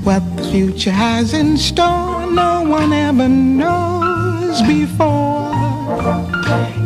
What 0.02 0.22
the 0.38 0.44
future 0.44 0.90
has 0.90 1.34
in 1.34 1.58
store, 1.58 2.24
no 2.32 2.62
one 2.62 2.94
ever 2.94 3.28
knows 3.28 4.62
before. 4.62 5.52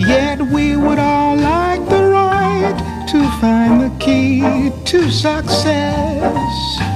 Yet 0.01 0.43
we 0.43 0.77
would 0.77 0.99
all 0.99 1.37
like 1.37 1.89
the 1.89 2.07
right 2.07 3.07
to 3.11 3.31
find 3.41 3.81
the 3.81 3.93
key 4.01 4.73
to 4.87 5.11
success. 5.13 6.94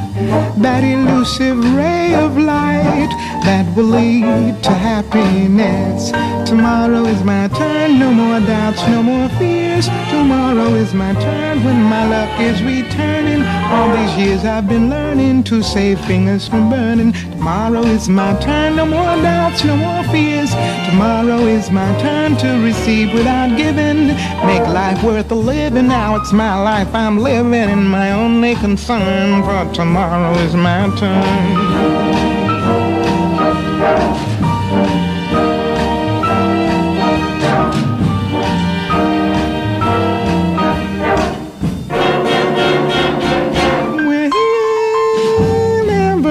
That 0.58 0.82
elusive 0.82 1.58
ray 1.76 2.14
of 2.14 2.36
light 2.36 3.10
that 3.44 3.64
will 3.76 3.84
lead 3.84 4.62
to 4.64 4.70
happiness. 4.70 6.10
Tomorrow 6.48 7.04
is 7.04 7.22
my 7.22 7.46
turn, 7.48 7.98
no 7.98 8.10
more 8.12 8.40
doubts, 8.40 8.82
no 8.88 9.02
more 9.02 9.28
fears. 9.38 9.86
Tomorrow 10.10 10.74
is 10.74 10.92
my 10.94 11.12
turn 11.14 11.62
when 11.62 11.80
my 11.82 12.04
luck 12.08 12.40
is 12.40 12.62
returning. 12.62 13.42
All 13.70 13.94
these 13.96 14.16
years 14.16 14.44
I've 14.44 14.66
been 14.68 14.90
learning 14.90 15.44
to 15.44 15.62
save 15.62 16.00
fingers 16.06 16.48
from 16.48 16.68
burning. 16.70 17.12
Tomorrow 17.12 17.82
is 17.82 18.08
my 18.08 18.34
turn, 18.40 18.76
no 18.76 18.86
more 18.86 19.16
doubts, 19.22 19.62
no 19.64 19.76
more 19.76 20.02
fears. 20.12 20.50
Tomorrow 20.88 21.40
is 21.46 21.70
my 21.70 21.88
turn 22.00 22.36
to 22.38 22.48
receive 22.64 23.12
without 23.12 23.56
giving. 23.56 24.08
Make 24.46 24.66
life 24.66 25.02
worth 25.04 25.30
a 25.30 25.36
living. 25.36 25.88
Now 25.88 26.16
it's 26.16 26.32
my 26.32 26.60
life 26.60 26.92
I'm 26.94 27.18
living, 27.18 27.68
and 27.74 27.88
my 27.88 28.10
only 28.12 28.54
concern 28.56 29.42
for 29.44 29.72
tomorrow 29.74 30.07
is 30.08 30.54
my 30.54 30.88
turn. 30.96 31.68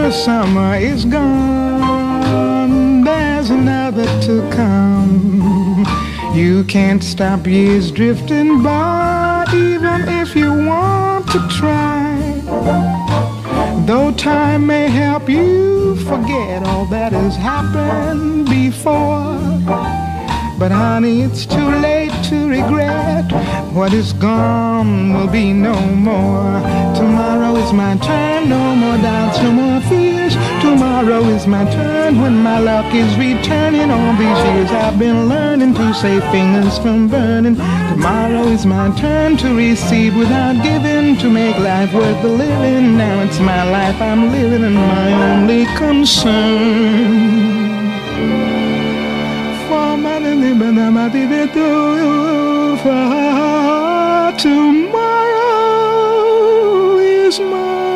Summer 0.09 0.75
is 0.75 1.05
gone, 1.05 3.03
there's 3.03 3.49
another 3.49 4.05
to 4.21 4.49
come. 4.51 5.85
You 6.33 6.63
can't 6.65 7.03
stop 7.03 7.45
years 7.45 7.91
drifting 7.91 8.63
by, 8.63 9.45
even 9.53 10.07
if 10.07 10.35
you 10.35 10.51
want 10.65 11.27
to 11.31 11.47
try. 11.49 12.96
Though 13.87 14.11
time 14.11 14.67
may 14.67 14.89
help 14.89 15.29
you 15.29 15.95
forget 15.95 16.61
all 16.67 16.85
that 16.87 17.13
has 17.13 17.37
happened 17.37 18.49
before. 18.49 19.39
But 20.59 20.73
honey, 20.73 21.21
it's 21.21 21.45
too 21.45 21.69
late 21.79 22.11
to 22.25 22.49
regret. 22.49 23.31
What 23.71 23.93
is 23.93 24.11
gone 24.11 25.13
will 25.13 25.31
be 25.31 25.53
no 25.53 25.79
more. 25.79 26.59
Tomorrow 26.97 27.55
is 27.55 27.71
my 27.71 27.95
turn, 27.99 28.49
no 28.49 28.75
more 28.75 28.97
doubts, 28.97 29.41
no 29.41 29.51
more 29.53 29.79
fears. 29.87 30.16
Tomorrow 30.61 31.23
is 31.35 31.45
my 31.47 31.65
turn 31.71 32.21
when 32.21 32.37
my 32.41 32.59
luck 32.59 32.93
is 32.93 33.15
returning. 33.17 33.89
All 33.91 34.13
these 34.13 34.41
years 34.49 34.71
I've 34.71 34.97
been 34.97 35.29
learning 35.29 35.73
to 35.75 35.93
save 35.93 36.23
fingers 36.31 36.77
from 36.79 37.07
burning. 37.07 37.55
Tomorrow 37.55 38.47
is 38.47 38.65
my 38.65 38.89
turn 38.97 39.37
to 39.37 39.55
receive 39.55 40.15
without 40.15 40.61
giving, 40.63 41.17
to 41.17 41.29
make 41.29 41.57
life 41.57 41.93
worth 41.93 42.21
the 42.21 42.29
living. 42.29 42.97
Now 42.97 43.21
it's 43.23 43.39
my 43.39 43.63
life 43.69 44.01
I'm 44.01 44.31
living 44.31 44.63
and 44.63 44.75
my 44.75 45.13
only 45.31 45.65
concern. 45.77 47.57
Tomorrow 54.37 55.47
is 56.99 57.39
my 57.39 57.86